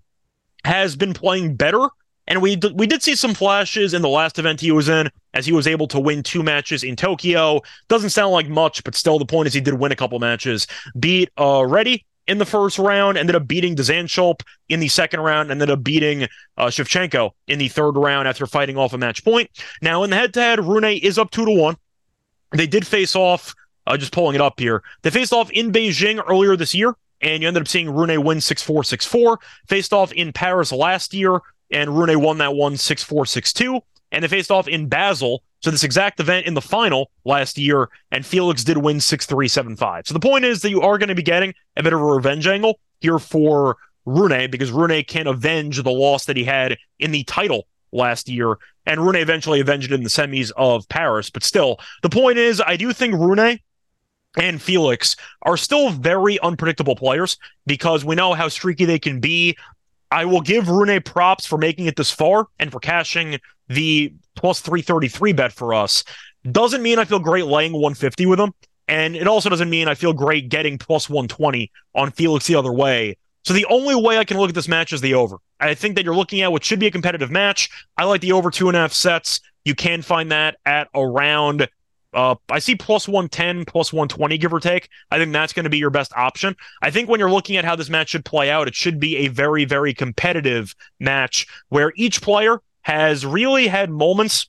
has 0.66 0.96
been 0.96 1.14
playing 1.14 1.56
better 1.56 1.88
and 2.28 2.42
we 2.42 2.56
d- 2.56 2.74
we 2.76 2.88
did 2.88 3.04
see 3.04 3.16
some 3.16 3.34
flashes 3.34 3.94
in 3.94 4.02
the 4.02 4.10
last 4.10 4.40
event 4.40 4.62
he 4.62 4.72
was 4.72 4.90
in, 4.90 5.10
as 5.34 5.46
he 5.46 5.52
was 5.52 5.68
able 5.68 5.88
to 5.88 6.00
win 6.00 6.24
two 6.24 6.44
matches 6.44 6.84
in 6.84 6.96
Tokyo. 6.96 7.62
Doesn't 7.90 8.12
sound 8.12 8.32
like 8.32 8.48
much, 8.48 8.84
but 8.84 8.96
still, 8.96 9.20
the 9.20 9.26
point 9.26 9.48
is 9.48 9.54
he 9.54 9.62
did 9.62 9.74
win 9.74 9.92
a 9.92 9.96
couple 9.96 10.20
matches. 10.20 10.68
Beat 11.00 11.30
uh, 11.38 11.66
Reddy 11.66 12.06
in 12.28 12.38
the 12.38 12.46
first 12.46 12.80
round, 12.80 13.18
ended 13.18 13.36
up 13.36 13.48
beating 13.48 13.76
Zandschulp 13.76 14.42
in 14.70 14.80
the 14.80 14.88
second 14.88 15.20
round, 15.20 15.52
and 15.52 15.62
ended 15.62 15.74
up 15.74 15.84
beating 15.84 16.24
uh, 16.58 16.68
Shevchenko 16.68 17.32
in 17.48 17.60
the 17.60 17.68
third 17.68 17.98
round 17.98 18.28
after 18.28 18.46
fighting 18.46 18.78
off 18.78 18.94
a 18.94 18.98
match 18.98 19.24
point. 19.24 19.50
Now, 19.82 20.04
in 20.04 20.10
the 20.10 20.16
head 20.16 20.34
to 20.36 20.42
head, 20.42 20.60
Rune 20.64 20.86
is 20.86 21.18
up 21.18 21.32
two 21.32 21.46
to 21.46 21.52
one. 21.52 21.76
They 22.52 22.68
did 22.68 22.88
face 22.88 23.16
off, 23.16 23.54
uh, 23.88 23.98
just 23.98 24.14
pulling 24.14 24.36
it 24.36 24.42
up 24.42 24.60
here. 24.60 24.84
They 25.02 25.10
faced 25.10 25.34
off 25.34 25.52
in 25.52 25.72
Beijing 25.72 26.24
earlier 26.26 26.56
this 26.56 26.74
year, 26.74 26.96
and 27.20 27.42
you 27.42 27.48
ended 27.48 27.64
up 27.64 27.68
seeing 27.68 27.90
Rune 27.90 28.24
win 28.24 28.40
6 28.40 28.64
4 28.64 28.84
6 28.84 29.06
4. 29.06 29.40
Faced 29.68 29.92
off 29.92 30.14
in 30.14 30.32
Paris 30.32 30.72
last 30.72 31.14
year 31.14 31.42
and 31.74 31.98
Rune 31.98 32.22
won 32.22 32.38
that 32.38 32.56
one 32.56 32.78
6 32.78 33.04
4 33.04 33.26
6 33.26 33.54
2. 33.54 33.80
And 34.12 34.24
they 34.24 34.28
faced 34.28 34.52
off 34.52 34.68
in 34.68 34.88
Basel. 34.88 35.44
So, 35.62 35.72
this 35.72 35.84
exact 35.84 36.20
event 36.20 36.46
in 36.46 36.54
the 36.54 36.62
final 36.62 37.10
last 37.26 37.58
year, 37.58 37.90
and 38.12 38.26
Felix 38.26 38.64
did 38.64 38.78
win 38.78 39.00
6 39.00 39.26
3 39.26 39.48
7 39.48 39.76
5. 39.76 40.08
So, 40.08 40.14
the 40.14 40.20
point 40.20 40.46
is 40.46 40.62
that 40.62 40.70
you 40.70 40.82
are 40.82 40.98
going 40.98 41.10
to 41.10 41.16
be 41.16 41.24
getting 41.24 41.54
a 41.76 41.84
bit 41.84 41.94
of 41.94 42.00
a 42.00 42.06
revenge 42.06 42.48
angle 42.48 42.80
here 43.02 43.20
for 43.20 43.78
Rune 44.06 44.52
because 44.52 44.72
Rune 44.72 45.04
can 45.06 45.28
avenge 45.28 45.82
the 45.82 45.92
loss 45.92 46.26
that 46.26 46.38
he 46.38 46.44
had 46.44 46.78
in 47.00 47.12
the 47.12 47.24
title 47.24 47.68
last 47.92 48.28
year. 48.28 48.58
And 48.86 49.02
Rune 49.02 49.16
eventually 49.16 49.62
avenged 49.62 49.92
it 49.92 49.96
in 49.96 50.04
the 50.04 50.10
semis 50.10 50.52
of 50.58 50.88
Paris. 50.90 51.30
But 51.30 51.44
still, 51.44 51.80
the 52.02 52.10
point 52.10 52.38
is, 52.38 52.62
I 52.66 52.76
do 52.76 52.92
think 52.92 53.14
Rune 53.14 53.60
and 54.36 54.62
Felix 54.62 55.16
are 55.44 55.58
still 55.58 55.90
very 55.90 56.40
unpredictable 56.40 56.96
players 56.96 57.38
because 57.66 58.04
we 58.04 58.16
know 58.16 58.34
how 58.34 58.50
streaky 58.50 58.86
they 58.86 59.00
can 59.00 59.20
be. 59.20 59.56
I 60.14 60.26
will 60.26 60.42
give 60.42 60.70
Rune 60.70 61.02
props 61.02 61.48
for 61.48 61.58
making 61.58 61.88
it 61.88 61.96
this 61.96 62.12
far 62.12 62.46
and 62.60 62.72
for 62.72 62.80
cashing 62.80 63.40
the 63.68 64.14
plus 64.36 64.62
333 64.62 65.34
bet 65.34 65.52
for 65.52 65.74
us. 65.74 66.04
Doesn't 66.52 66.84
mean 66.84 67.00
I 67.00 67.06
feel 67.06 67.18
great 67.18 67.48
laying 67.48 67.74
150 67.74 68.28
with 68.28 68.40
him. 68.40 68.54
And 68.88 69.16
it 69.16 69.28
also 69.28 69.50
doesn't 69.50 69.72
mean 69.72 69.88
I 69.88 69.96
feel 69.96 70.14
great 70.14 70.50
getting 70.50 70.78
plus 70.78 71.10
120 71.10 71.72
on 71.96 72.12
Felix 72.12 72.46
the 72.46 72.54
other 72.54 72.72
way. 72.72 73.18
So 73.44 73.56
the 73.56 73.66
only 73.66 73.96
way 73.96 74.20
I 74.20 74.24
can 74.24 74.38
look 74.38 74.50
at 74.50 74.56
this 74.56 74.68
match 74.68 74.94
is 74.94 75.02
the 75.02 75.16
over. 75.16 75.38
I 75.60 75.74
think 75.74 75.96
that 75.96 76.06
you're 76.06 76.16
looking 76.16 76.42
at 76.42 76.52
what 76.52 76.64
should 76.64 76.80
be 76.80 76.88
a 76.88 76.92
competitive 76.92 77.32
match. 77.32 77.72
I 77.98 78.04
like 78.04 78.22
the 78.22 78.34
over 78.34 78.52
two 78.52 78.68
and 78.68 78.78
a 78.78 78.82
half 78.82 78.94
sets. 78.94 79.40
You 79.66 79.74
can 79.74 80.04
find 80.04 80.32
that 80.32 80.58
at 80.64 80.90
around 80.94 81.68
uh, 82.14 82.36
I 82.50 82.60
see 82.60 82.76
plus 82.76 83.08
110, 83.08 83.66
plus 83.66 83.92
120, 83.92 84.38
give 84.38 84.54
or 84.54 84.60
take. 84.60 84.90
I 85.12 85.18
think 85.18 85.34
that's 85.34 85.54
going 85.54 85.64
to 85.64 85.70
be 85.70 85.78
your 85.78 85.90
best 85.90 86.14
option. 86.16 86.56
I 86.82 86.92
think 86.92 87.10
when 87.10 87.20
you're 87.20 87.32
looking 87.32 87.58
at 87.58 87.66
how 87.66 87.76
this 87.76 87.90
match 87.90 88.10
should 88.10 88.26
play 88.26 88.50
out, 88.50 88.68
it 88.68 88.76
should 88.76 89.00
be 89.00 89.18
a 89.18 89.28
very, 89.28 89.66
very 89.66 89.94
competitive 89.94 90.76
match 91.00 91.48
where 91.70 91.94
each 91.96 92.22
player 92.22 92.62
has 92.82 93.26
really 93.26 93.68
had 93.68 93.90
moments 93.90 94.48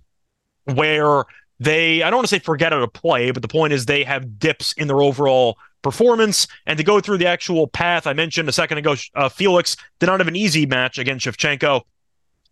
where 0.64 1.24
they, 1.61 2.03
I 2.03 2.11
don't 2.11 2.18
want 2.18 2.29
to 2.29 2.35
say 2.35 2.40
forget 2.40 2.72
how 2.72 2.81
to 2.81 2.88
play, 2.88 3.31
but 3.31 3.42
the 3.42 3.48
point 3.48 3.72
is 3.72 3.87
they 3.87 4.05
have 4.05 4.38
dips 4.38 4.72
in 4.74 4.88
their 4.88 5.03
overall 5.03 5.57
performance. 5.83 6.46
And 6.66 6.77
to 6.79 6.85
go 6.85 7.00
through 7.00 7.18
the 7.18 7.27
actual 7.27 7.66
path 7.66 8.07
I 8.07 8.12
mentioned 8.12 8.48
a 8.48 8.53
second 8.53 8.79
ago, 8.79 8.96
uh, 9.14 9.29
Felix 9.29 9.77
did 10.00 10.07
not 10.07 10.20
have 10.20 10.29
an 10.29 10.37
easy 10.37 10.66
match 10.66 10.98
against 10.98 11.27
Shevchenko 11.27 11.83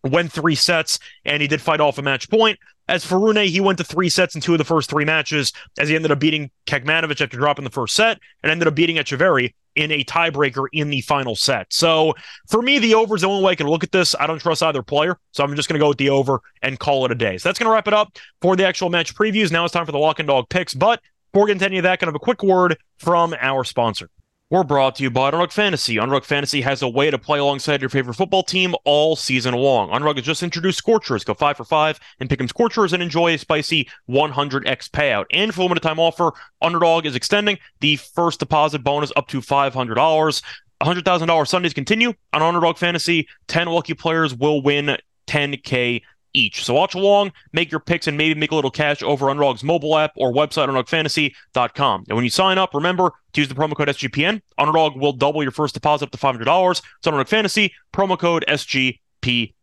went 0.04 0.32
three 0.32 0.54
sets 0.54 0.98
and 1.24 1.40
he 1.40 1.48
did 1.48 1.60
fight 1.60 1.80
off 1.80 1.98
a 1.98 2.02
match 2.02 2.28
point. 2.28 2.58
As 2.92 3.06
for 3.06 3.18
Rune, 3.18 3.36
he 3.36 3.58
went 3.58 3.78
to 3.78 3.84
three 3.84 4.10
sets 4.10 4.34
in 4.34 4.42
two 4.42 4.52
of 4.52 4.58
the 4.58 4.64
first 4.64 4.90
three 4.90 5.06
matches, 5.06 5.54
as 5.78 5.88
he 5.88 5.96
ended 5.96 6.10
up 6.10 6.18
beating 6.18 6.50
Kecmanovic 6.66 7.22
after 7.22 7.38
dropping 7.38 7.64
the 7.64 7.70
first 7.70 7.96
set 7.96 8.18
and 8.42 8.52
ended 8.52 8.68
up 8.68 8.74
beating 8.74 8.96
Etcheverry 8.96 9.54
in 9.74 9.90
a 9.90 10.04
tiebreaker 10.04 10.66
in 10.74 10.90
the 10.90 11.00
final 11.00 11.34
set. 11.34 11.72
So 11.72 12.12
for 12.50 12.60
me, 12.60 12.78
the 12.78 12.94
over 12.94 13.14
is 13.14 13.22
the 13.22 13.28
only 13.28 13.42
way 13.42 13.52
I 13.52 13.54
can 13.54 13.66
look 13.66 13.82
at 13.82 13.92
this. 13.92 14.14
I 14.20 14.26
don't 14.26 14.38
trust 14.38 14.62
either 14.62 14.82
player, 14.82 15.18
so 15.30 15.42
I'm 15.42 15.56
just 15.56 15.70
going 15.70 15.78
to 15.78 15.82
go 15.82 15.88
with 15.88 15.96
the 15.96 16.10
over 16.10 16.42
and 16.60 16.78
call 16.78 17.06
it 17.06 17.10
a 17.10 17.14
day. 17.14 17.38
So 17.38 17.48
that's 17.48 17.58
going 17.58 17.66
to 17.66 17.72
wrap 17.72 17.88
it 17.88 17.94
up 17.94 18.18
for 18.42 18.56
the 18.56 18.66
actual 18.66 18.90
match 18.90 19.14
previews. 19.14 19.50
Now 19.50 19.64
it's 19.64 19.72
time 19.72 19.86
for 19.86 19.92
the 19.92 19.98
lock 19.98 20.18
and 20.18 20.28
dog 20.28 20.50
picks. 20.50 20.74
But 20.74 21.00
before 21.32 21.46
getting 21.46 21.60
to 21.60 21.64
any 21.64 21.78
of 21.78 21.84
that, 21.84 21.98
kind 21.98 22.08
of 22.10 22.14
a 22.14 22.18
quick 22.18 22.42
word 22.42 22.76
from 22.98 23.34
our 23.40 23.64
sponsor. 23.64 24.10
We're 24.52 24.64
brought 24.64 24.96
to 24.96 25.02
you 25.02 25.10
by 25.10 25.28
Underdog 25.28 25.50
Fantasy. 25.50 25.98
Underdog 25.98 26.24
Fantasy 26.24 26.60
has 26.60 26.82
a 26.82 26.88
way 26.88 27.10
to 27.10 27.16
play 27.16 27.38
alongside 27.38 27.80
your 27.80 27.88
favorite 27.88 28.16
football 28.16 28.42
team 28.42 28.74
all 28.84 29.16
season 29.16 29.54
long. 29.54 29.90
Underdog 29.90 30.16
has 30.16 30.26
just 30.26 30.42
introduced 30.42 30.76
Scorchers. 30.76 31.24
Go 31.24 31.32
five 31.32 31.56
for 31.56 31.64
five 31.64 31.98
and 32.20 32.28
Pick'em 32.28 32.50
Scorchers 32.50 32.92
and 32.92 33.02
enjoy 33.02 33.32
a 33.32 33.38
spicy 33.38 33.88
100x 34.10 34.90
payout. 34.90 35.24
And 35.30 35.54
for 35.54 35.62
a 35.62 35.64
limited 35.64 35.80
time 35.80 35.98
offer, 35.98 36.32
Underdog 36.60 37.06
is 37.06 37.16
extending 37.16 37.56
the 37.80 37.96
first 37.96 38.40
deposit 38.40 38.84
bonus 38.84 39.10
up 39.16 39.26
to 39.28 39.40
$500. 39.40 40.42
$100,000 40.82 41.48
Sundays 41.48 41.72
continue 41.72 42.12
on 42.34 42.42
Underdog 42.42 42.76
Fantasy. 42.76 43.26
10 43.48 43.68
lucky 43.68 43.94
players 43.94 44.34
will 44.34 44.60
win 44.60 44.98
10K 45.28 46.02
each. 46.34 46.64
So 46.64 46.74
watch 46.74 46.94
along, 46.94 47.32
make 47.52 47.70
your 47.70 47.80
picks, 47.80 48.06
and 48.06 48.16
maybe 48.16 48.38
make 48.38 48.50
a 48.50 48.54
little 48.54 48.70
cash 48.70 49.02
over 49.02 49.30
Underdog's 49.30 49.64
mobile 49.64 49.96
app 49.96 50.12
or 50.16 50.32
website, 50.32 50.68
underdogfantasy.com. 50.68 52.04
And 52.08 52.16
when 52.16 52.24
you 52.24 52.30
sign 52.30 52.58
up, 52.58 52.74
remember 52.74 53.12
to 53.32 53.40
use 53.40 53.48
the 53.48 53.54
promo 53.54 53.74
code 53.74 53.88
SGPN. 53.88 54.40
Underdog 54.58 54.96
will 54.96 55.12
double 55.12 55.42
your 55.42 55.52
first 55.52 55.74
deposit 55.74 56.06
up 56.06 56.10
to 56.12 56.18
$500. 56.18 56.82
So 57.02 57.24
Fantasy, 57.24 57.72
promo 57.92 58.18
code 58.18 58.44
SGPN. 58.48 59.54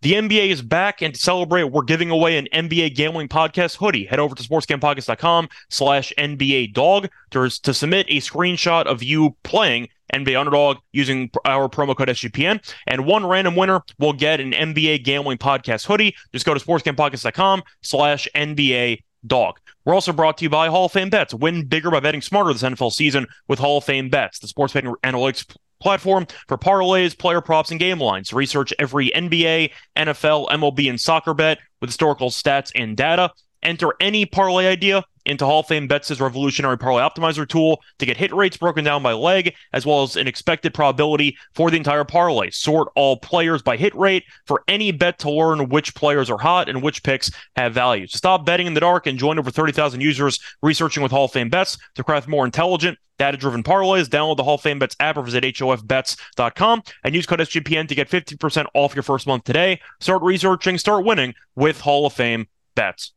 The 0.00 0.12
NBA 0.14 0.48
is 0.48 0.62
back, 0.62 1.02
and 1.02 1.14
to 1.14 1.20
celebrate, 1.20 1.64
we're 1.64 1.82
giving 1.82 2.10
away 2.10 2.38
an 2.38 2.48
NBA 2.54 2.94
Gambling 2.94 3.28
Podcast 3.28 3.76
hoodie. 3.76 4.06
Head 4.06 4.18
over 4.18 4.34
to 4.34 4.42
sportsgamepodcast.com 4.42 5.48
slash 5.68 6.12
NBA 6.16 6.72
Dog 6.72 7.08
to, 7.30 7.48
to 7.48 7.74
submit 7.74 8.06
a 8.08 8.18
screenshot 8.18 8.86
of 8.86 9.02
you 9.02 9.36
playing 9.42 9.88
NBA 10.14 10.38
Underdog 10.38 10.78
using 10.92 11.30
our 11.44 11.68
promo 11.68 11.96
code 11.96 12.08
SGPN. 12.08 12.60
And 12.86 13.06
one 13.06 13.26
random 13.26 13.54
winner 13.54 13.82
will 13.98 14.14
get 14.14 14.40
an 14.40 14.52
NBA 14.52 15.04
Gambling 15.04 15.38
Podcast 15.38 15.86
hoodie. 15.86 16.14
Just 16.32 16.46
go 16.46 16.54
to 16.54 16.60
sportsgamepodcast.com 16.60 17.62
slash 17.82 18.28
NBA 18.34 19.02
dog. 19.26 19.58
We're 19.84 19.94
also 19.94 20.12
brought 20.12 20.38
to 20.38 20.44
you 20.44 20.50
by 20.50 20.68
Hall 20.68 20.86
of 20.86 20.92
Fame 20.92 21.10
Bets. 21.10 21.34
Win 21.34 21.66
bigger 21.66 21.90
by 21.90 22.00
betting 22.00 22.22
smarter 22.22 22.52
this 22.52 22.62
NFL 22.62 22.92
season 22.92 23.26
with 23.48 23.58
Hall 23.58 23.78
of 23.78 23.84
Fame 23.84 24.08
Bets, 24.08 24.38
the 24.38 24.48
sports 24.48 24.72
betting 24.72 24.94
analytics 25.02 25.44
platform 25.82 26.26
for 26.48 26.56
parlays, 26.56 27.16
player 27.16 27.40
props, 27.40 27.70
and 27.70 27.80
game 27.80 28.00
lines. 28.00 28.32
Research 28.32 28.72
every 28.78 29.10
NBA, 29.10 29.70
NFL, 29.96 30.48
MLB, 30.48 30.88
and 30.88 31.00
soccer 31.00 31.34
bet 31.34 31.58
with 31.80 31.90
historical 31.90 32.30
stats 32.30 32.70
and 32.74 32.96
data. 32.96 33.30
Enter 33.62 33.94
any 34.00 34.26
parlay 34.26 34.66
idea 34.66 35.04
into 35.24 35.44
Hall 35.44 35.60
of 35.60 35.66
Fame 35.66 35.86
Bets' 35.86 36.20
revolutionary 36.20 36.76
parlay 36.76 37.02
optimizer 37.02 37.48
tool 37.48 37.80
to 37.98 38.06
get 38.06 38.16
hit 38.16 38.32
rates 38.32 38.56
broken 38.56 38.84
down 38.84 39.02
by 39.02 39.12
leg, 39.12 39.54
as 39.72 39.86
well 39.86 40.02
as 40.02 40.16
an 40.16 40.26
expected 40.26 40.74
probability 40.74 41.36
for 41.54 41.70
the 41.70 41.76
entire 41.76 42.04
parlay. 42.04 42.50
Sort 42.50 42.88
all 42.96 43.16
players 43.16 43.62
by 43.62 43.76
hit 43.76 43.94
rate 43.94 44.24
for 44.46 44.62
any 44.68 44.90
bet 44.90 45.18
to 45.20 45.30
learn 45.30 45.68
which 45.68 45.94
players 45.94 46.30
are 46.30 46.38
hot 46.38 46.68
and 46.68 46.82
which 46.82 47.02
picks 47.02 47.30
have 47.56 47.74
value. 47.74 48.06
Stop 48.06 48.44
betting 48.44 48.66
in 48.66 48.74
the 48.74 48.80
dark 48.80 49.06
and 49.06 49.18
join 49.18 49.38
over 49.38 49.50
30,000 49.50 50.00
users 50.00 50.40
researching 50.62 51.02
with 51.02 51.12
Hall 51.12 51.26
of 51.26 51.32
Fame 51.32 51.50
Bets 51.50 51.78
to 51.94 52.04
craft 52.04 52.28
more 52.28 52.44
intelligent, 52.44 52.98
data 53.18 53.36
driven 53.36 53.62
parlays. 53.62 54.08
Download 54.08 54.36
the 54.36 54.44
Hall 54.44 54.56
of 54.56 54.60
Fame 54.60 54.78
Bets 54.78 54.96
app 54.98 55.16
or 55.16 55.22
visit 55.22 55.44
HOFBets.com 55.44 56.82
and 57.04 57.14
use 57.14 57.26
code 57.26 57.40
SGPN 57.40 57.86
to 57.88 57.94
get 57.94 58.10
50% 58.10 58.66
off 58.74 58.94
your 58.94 59.02
first 59.02 59.26
month 59.26 59.44
today. 59.44 59.80
Start 60.00 60.22
researching, 60.22 60.78
start 60.78 61.04
winning 61.04 61.34
with 61.54 61.80
Hall 61.80 62.06
of 62.06 62.12
Fame 62.12 62.48
Bets. 62.74 63.12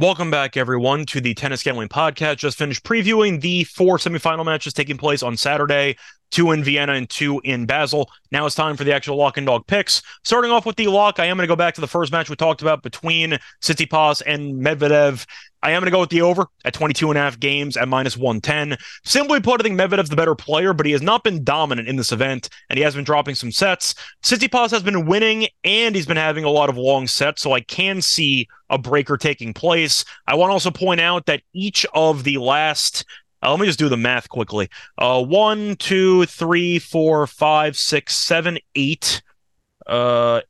Welcome 0.00 0.30
back, 0.30 0.56
everyone, 0.56 1.06
to 1.06 1.20
the 1.20 1.34
Tennis 1.34 1.64
Gambling 1.64 1.88
Podcast. 1.88 2.36
Just 2.36 2.56
finished 2.56 2.84
previewing 2.84 3.40
the 3.40 3.64
four 3.64 3.98
semifinal 3.98 4.44
matches 4.44 4.72
taking 4.72 4.96
place 4.96 5.24
on 5.24 5.36
Saturday 5.36 5.96
two 6.30 6.52
in 6.52 6.62
Vienna 6.62 6.92
and 6.92 7.08
two 7.08 7.40
in 7.44 7.66
Basel. 7.66 8.10
Now 8.30 8.46
it's 8.46 8.54
time 8.54 8.76
for 8.76 8.84
the 8.84 8.94
actual 8.94 9.16
lock 9.16 9.36
and 9.36 9.46
dog 9.46 9.66
picks. 9.66 10.02
Starting 10.24 10.50
off 10.50 10.66
with 10.66 10.76
the 10.76 10.86
lock, 10.86 11.18
I 11.18 11.26
am 11.26 11.36
going 11.36 11.48
to 11.48 11.50
go 11.50 11.56
back 11.56 11.74
to 11.74 11.80
the 11.80 11.88
first 11.88 12.12
match 12.12 12.30
we 12.30 12.36
talked 12.36 12.62
about 12.62 12.82
between 12.82 13.38
Tsitsipas 13.62 14.22
and 14.26 14.54
Medvedev. 14.62 15.26
I 15.62 15.72
am 15.72 15.80
going 15.80 15.86
to 15.86 15.90
go 15.90 16.00
with 16.00 16.10
the 16.10 16.22
over 16.22 16.46
at 16.64 16.74
22 16.74 17.10
and 17.10 17.18
a 17.18 17.22
half 17.22 17.40
games 17.40 17.76
at 17.76 17.88
minus 17.88 18.16
110. 18.16 18.78
Simply 19.04 19.40
put, 19.40 19.60
I 19.60 19.64
think 19.64 19.78
Medvedev's 19.78 20.10
the 20.10 20.16
better 20.16 20.34
player, 20.34 20.72
but 20.72 20.86
he 20.86 20.92
has 20.92 21.02
not 21.02 21.24
been 21.24 21.42
dominant 21.42 21.88
in 21.88 21.96
this 21.96 22.12
event, 22.12 22.48
and 22.70 22.78
he 22.78 22.84
has 22.84 22.94
been 22.94 23.04
dropping 23.04 23.34
some 23.34 23.50
sets. 23.50 23.94
Tsitsipas 24.22 24.70
has 24.70 24.82
been 24.82 25.06
winning, 25.06 25.48
and 25.64 25.94
he's 25.94 26.06
been 26.06 26.16
having 26.16 26.44
a 26.44 26.50
lot 26.50 26.68
of 26.68 26.76
long 26.76 27.06
sets, 27.06 27.42
so 27.42 27.52
I 27.52 27.60
can 27.60 28.00
see 28.00 28.46
a 28.70 28.78
breaker 28.78 29.16
taking 29.16 29.52
place. 29.52 30.04
I 30.26 30.34
want 30.36 30.50
to 30.50 30.54
also 30.54 30.70
point 30.70 31.00
out 31.00 31.26
that 31.26 31.42
each 31.52 31.84
of 31.94 32.24
the 32.24 32.38
last 32.38 33.04
uh, 33.40 33.52
let 33.52 33.60
me 33.60 33.66
just 33.66 33.78
do 33.78 33.88
the 33.88 33.96
math 33.96 34.28
quickly. 34.28 34.68
Uh, 34.96 35.22
one, 35.22 35.76
two, 35.76 36.26
three, 36.26 36.80
four, 36.80 37.24
five, 37.26 37.76
six, 37.76 38.16
seven, 38.16 38.58
eight. 38.74 39.22
Uh, 39.86 40.40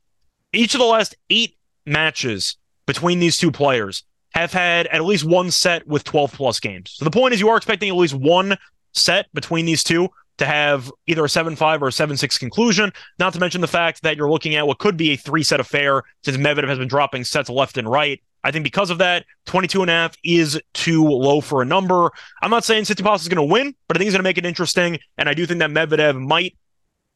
each 0.53 0.73
of 0.73 0.79
the 0.79 0.85
last 0.85 1.15
eight 1.29 1.55
matches 1.85 2.57
between 2.87 3.19
these 3.19 3.37
two 3.37 3.51
players 3.51 4.03
have 4.31 4.53
had 4.53 4.87
at 4.87 5.03
least 5.03 5.25
one 5.25 5.51
set 5.51 5.87
with 5.87 6.03
12 6.03 6.33
plus 6.33 6.59
games. 6.59 6.91
So 6.91 7.05
the 7.05 7.11
point 7.11 7.33
is, 7.33 7.39
you 7.39 7.49
are 7.49 7.57
expecting 7.57 7.89
at 7.89 7.95
least 7.95 8.13
one 8.13 8.57
set 8.93 9.31
between 9.33 9.65
these 9.65 9.83
two 9.83 10.09
to 10.37 10.45
have 10.45 10.91
either 11.07 11.23
a 11.23 11.29
7 11.29 11.55
5 11.55 11.83
or 11.83 11.87
a 11.87 11.91
7 11.91 12.17
6 12.17 12.37
conclusion. 12.37 12.91
Not 13.19 13.33
to 13.33 13.39
mention 13.39 13.61
the 13.61 13.67
fact 13.67 14.01
that 14.03 14.17
you're 14.17 14.29
looking 14.29 14.55
at 14.55 14.65
what 14.65 14.79
could 14.79 14.97
be 14.97 15.11
a 15.11 15.17
three 15.17 15.43
set 15.43 15.59
affair 15.59 16.03
since 16.23 16.37
Medvedev 16.37 16.67
has 16.67 16.79
been 16.79 16.87
dropping 16.87 17.23
sets 17.23 17.49
left 17.49 17.77
and 17.77 17.89
right. 17.89 18.21
I 18.43 18.51
think 18.51 18.63
because 18.63 18.89
of 18.89 18.99
that, 18.99 19.25
22 19.47 19.81
and 19.81 19.91
a 19.91 19.93
half 19.93 20.15
is 20.23 20.59
too 20.73 21.03
low 21.03 21.41
for 21.41 21.61
a 21.61 21.65
number. 21.65 22.09
I'm 22.41 22.49
not 22.49 22.63
saying 22.63 22.85
Tsitsipas 22.85 23.21
is 23.21 23.27
going 23.27 23.35
to 23.35 23.53
win, 23.53 23.75
but 23.87 23.97
I 23.97 23.99
think 23.99 24.05
he's 24.05 24.13
going 24.13 24.23
to 24.23 24.29
make 24.29 24.37
it 24.37 24.45
interesting. 24.45 24.99
And 25.17 25.27
I 25.27 25.33
do 25.33 25.45
think 25.45 25.59
that 25.59 25.71
Medvedev 25.71 26.19
might 26.19 26.55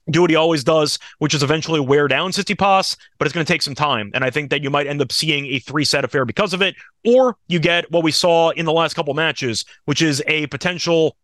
do 0.10 0.22
what 0.22 0.30
he 0.30 0.36
always 0.36 0.64
does, 0.64 1.00
which 1.20 1.34
is 1.34 1.44
eventually 1.44 1.80
wear 1.80 2.08
down 2.08 2.32
Tsitsipas, 2.32 2.98
but 3.18 3.26
it's 3.26 3.34
going 3.34 3.46
to 3.46 3.52
take 3.52 3.62
some 3.62 3.76
time. 3.76 4.12
And 4.14 4.24
I 4.24 4.30
think 4.30 4.50
that 4.50 4.62
you 4.62 4.70
might 4.70 4.88
end 4.88 5.02
up 5.02 5.12
seeing 5.12 5.46
a 5.48 5.60
three 5.60 5.86
set 5.86 6.04
affair 6.04 6.26
because 6.26 6.54
of 6.54 6.62
it, 6.62 6.76
or 7.06 7.38
you 7.48 7.60
get 7.60 7.90
what 7.92 8.04
we 8.04 8.12
saw 8.12 8.50
in 8.52 8.66
the 8.66 8.74
last 8.74 8.96
couple 8.96 9.14
matches, 9.14 9.66
which 9.86 10.02
is 10.02 10.22
a 10.28 10.48
potential 10.48 11.16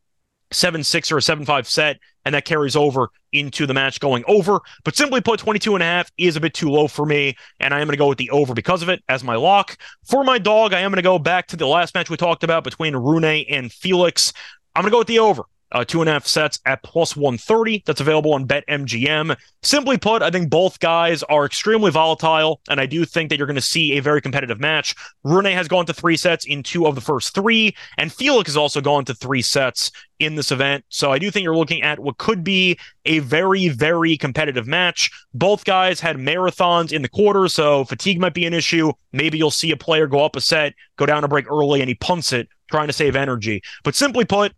7 0.51 0.83
6 0.83 1.11
or 1.11 1.17
a 1.17 1.21
7 1.21 1.45
5 1.45 1.67
set, 1.67 1.99
and 2.25 2.33
that 2.33 2.45
carries 2.45 2.75
over 2.75 3.09
into 3.33 3.65
the 3.65 3.73
match 3.73 3.99
going 3.99 4.23
over. 4.27 4.59
But 4.83 4.95
simply 4.95 5.21
put, 5.21 5.39
22 5.39 5.75
and 5.75 5.83
a 5.83 5.85
half 5.85 6.11
is 6.17 6.35
a 6.35 6.39
bit 6.39 6.53
too 6.53 6.69
low 6.69 6.87
for 6.87 7.05
me, 7.05 7.35
and 7.59 7.73
I 7.73 7.81
am 7.81 7.85
going 7.85 7.93
to 7.93 7.97
go 7.97 8.07
with 8.07 8.17
the 8.17 8.31
over 8.31 8.53
because 8.53 8.81
of 8.81 8.89
it 8.89 9.03
as 9.09 9.23
my 9.23 9.35
lock. 9.35 9.77
For 10.05 10.23
my 10.23 10.39
dog, 10.39 10.73
I 10.73 10.79
am 10.79 10.91
going 10.91 10.97
to 10.97 11.01
go 11.03 11.19
back 11.19 11.47
to 11.47 11.55
the 11.55 11.67
last 11.67 11.93
match 11.93 12.09
we 12.09 12.17
talked 12.17 12.43
about 12.43 12.63
between 12.63 12.95
Rune 12.95 13.25
and 13.25 13.71
Felix. 13.71 14.33
I'm 14.75 14.81
going 14.81 14.91
to 14.91 14.95
go 14.95 14.99
with 14.99 15.07
the 15.07 15.19
over 15.19 15.43
uh, 15.71 15.85
two 15.85 16.01
and 16.01 16.09
a 16.09 16.13
half 16.13 16.25
sets 16.25 16.59
at 16.65 16.81
plus 16.83 17.15
130. 17.15 17.83
That's 17.85 18.01
available 18.01 18.33
on 18.33 18.47
BetMGM. 18.47 19.37
Simply 19.61 19.97
put, 19.97 20.21
I 20.21 20.31
think 20.31 20.49
both 20.49 20.79
guys 20.79 21.23
are 21.23 21.45
extremely 21.45 21.91
volatile, 21.91 22.61
and 22.69 22.79
I 22.79 22.85
do 22.85 23.05
think 23.05 23.29
that 23.29 23.37
you're 23.37 23.47
going 23.47 23.55
to 23.55 23.61
see 23.61 23.97
a 23.97 24.01
very 24.01 24.21
competitive 24.21 24.59
match. 24.59 24.95
Rune 25.23 25.45
has 25.45 25.67
gone 25.67 25.85
to 25.85 25.93
three 25.93 26.17
sets 26.17 26.45
in 26.45 26.63
two 26.63 26.87
of 26.87 26.95
the 26.95 27.01
first 27.01 27.35
three, 27.35 27.75
and 27.97 28.11
Felix 28.11 28.49
has 28.49 28.57
also 28.57 28.81
gone 28.81 29.05
to 29.05 29.13
three 29.13 29.41
sets 29.41 29.91
in 30.19 30.35
this 30.35 30.51
event. 30.51 30.83
So 30.89 31.11
I 31.11 31.19
do 31.19 31.31
think 31.31 31.43
you're 31.43 31.55
looking 31.55 31.81
at 31.81 31.99
what 31.99 32.17
could 32.17 32.43
be 32.43 32.77
a 33.05 33.19
very, 33.19 33.69
very 33.69 34.17
competitive 34.17 34.67
match. 34.67 35.09
Both 35.33 35.65
guys 35.65 35.99
had 35.99 36.17
marathons 36.17 36.91
in 36.91 37.01
the 37.01 37.09
quarter, 37.09 37.47
so 37.47 37.85
fatigue 37.85 38.19
might 38.19 38.33
be 38.33 38.45
an 38.45 38.53
issue. 38.53 38.91
Maybe 39.13 39.37
you'll 39.37 39.51
see 39.51 39.71
a 39.71 39.77
player 39.77 40.07
go 40.07 40.23
up 40.23 40.35
a 40.35 40.41
set, 40.41 40.73
go 40.97 41.05
down 41.05 41.23
a 41.23 41.27
break 41.27 41.49
early, 41.49 41.81
and 41.81 41.87
he 41.87 41.95
punts 41.95 42.33
it, 42.33 42.49
trying 42.69 42.87
to 42.87 42.93
save 42.93 43.15
energy. 43.15 43.61
But 43.83 43.95
simply 43.95 44.25
put, 44.25 44.53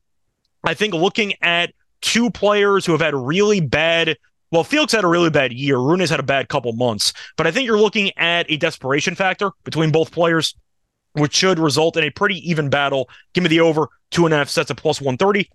I 0.63 0.74
think 0.74 0.93
looking 0.93 1.34
at 1.41 1.74
two 2.02 2.30
players 2.30 2.86
who 2.86 2.91
have 2.91 3.02
had 3.02 3.15
really 3.15 3.60
bad 3.60 4.17
well, 4.52 4.65
Felix 4.65 4.91
had 4.91 5.06
a 5.06 5.08
really 5.08 5.30
bad 5.30 5.54
year. 5.54 5.78
Rune's 5.78 6.10
had 6.10 6.19
a 6.19 6.24
bad 6.24 6.50
couple 6.50 6.74
months. 6.74 7.13
But 7.38 7.47
I 7.47 7.52
think 7.52 7.65
you're 7.65 7.80
looking 7.80 8.12
at 8.17 8.52
a 8.52 8.58
desperation 8.58 9.15
factor 9.15 9.52
between 9.63 9.93
both 9.93 10.12
players, 10.12 10.56
which 11.13 11.34
should 11.34 11.58
result 11.58 11.95
in 11.95 12.04
a 12.04 12.10
pretty 12.10 12.38
even 12.50 12.69
battle. 12.69 13.10
Give 13.34 13.43
me 13.43 13.47
the 13.47 13.62
over, 13.62 13.88
two 14.12 14.26
and 14.26 14.34
a 14.34 14.38
half 14.38 14.50
sets 14.50 14.69
of 14.69 14.76
plus 14.76 15.00
130 15.00 15.50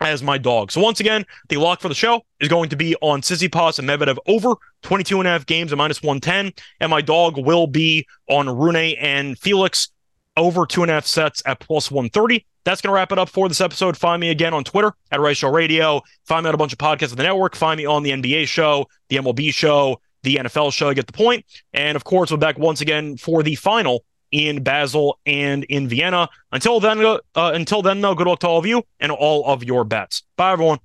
as 0.00 0.20
my 0.20 0.36
dog. 0.36 0.72
So 0.72 0.80
once 0.80 0.98
again, 0.98 1.24
the 1.48 1.58
lock 1.58 1.80
for 1.80 1.88
the 1.88 1.94
show 1.94 2.22
is 2.40 2.48
going 2.48 2.70
to 2.70 2.76
be 2.76 2.96
on 2.96 3.20
Tsitsipas 3.20 3.78
and 3.78 3.88
Medvedev 3.88 4.18
over 4.26 4.54
22 4.82 5.20
and 5.20 5.28
a 5.28 5.30
half 5.30 5.46
games 5.46 5.70
at 5.70 5.78
minus 5.78 6.02
110. 6.02 6.52
And 6.80 6.90
my 6.90 7.00
dog 7.00 7.38
will 7.38 7.68
be 7.68 8.04
on 8.28 8.48
Rune 8.48 8.76
and 8.76 9.38
Felix 9.38 9.90
over 10.36 10.66
two 10.66 10.82
and 10.82 10.90
a 10.90 10.94
half 10.94 11.06
sets 11.06 11.42
at 11.46 11.60
plus 11.60 11.90
130. 11.90 12.44
That's 12.64 12.80
going 12.80 12.90
to 12.90 12.94
wrap 12.94 13.12
it 13.12 13.18
up 13.18 13.28
for 13.28 13.48
this 13.48 13.60
episode. 13.60 13.96
Find 13.96 14.20
me 14.20 14.30
again 14.30 14.54
on 14.54 14.64
Twitter 14.64 14.92
at 15.10 15.20
Rice 15.20 15.38
Show 15.38 15.50
Radio. 15.50 16.00
Find 16.24 16.44
me 16.44 16.48
on 16.48 16.54
a 16.54 16.58
bunch 16.58 16.72
of 16.72 16.78
podcasts 16.78 17.10
on 17.10 17.16
the 17.16 17.22
network. 17.22 17.54
Find 17.54 17.78
me 17.78 17.84
on 17.84 18.02
the 18.02 18.10
NBA 18.10 18.48
show, 18.48 18.86
the 19.08 19.16
MLB 19.16 19.52
show, 19.52 20.00
the 20.22 20.36
NFL 20.36 20.72
show. 20.72 20.92
Get 20.94 21.06
the 21.06 21.12
point. 21.12 21.44
And 21.72 21.96
of 21.96 22.04
course, 22.04 22.30
we're 22.30 22.38
back 22.38 22.58
once 22.58 22.80
again 22.80 23.16
for 23.18 23.42
the 23.42 23.54
final 23.54 24.04
in 24.32 24.62
Basel 24.62 25.18
and 25.26 25.64
in 25.64 25.88
Vienna. 25.88 26.28
Until 26.52 26.80
then, 26.80 27.04
uh, 27.04 27.18
until 27.34 27.82
then, 27.82 28.00
though, 28.00 28.14
good 28.14 28.26
luck 28.26 28.40
to 28.40 28.48
all 28.48 28.58
of 28.58 28.66
you 28.66 28.82
and 28.98 29.12
all 29.12 29.44
of 29.46 29.62
your 29.62 29.84
bets. 29.84 30.22
Bye, 30.36 30.52
everyone. 30.52 30.78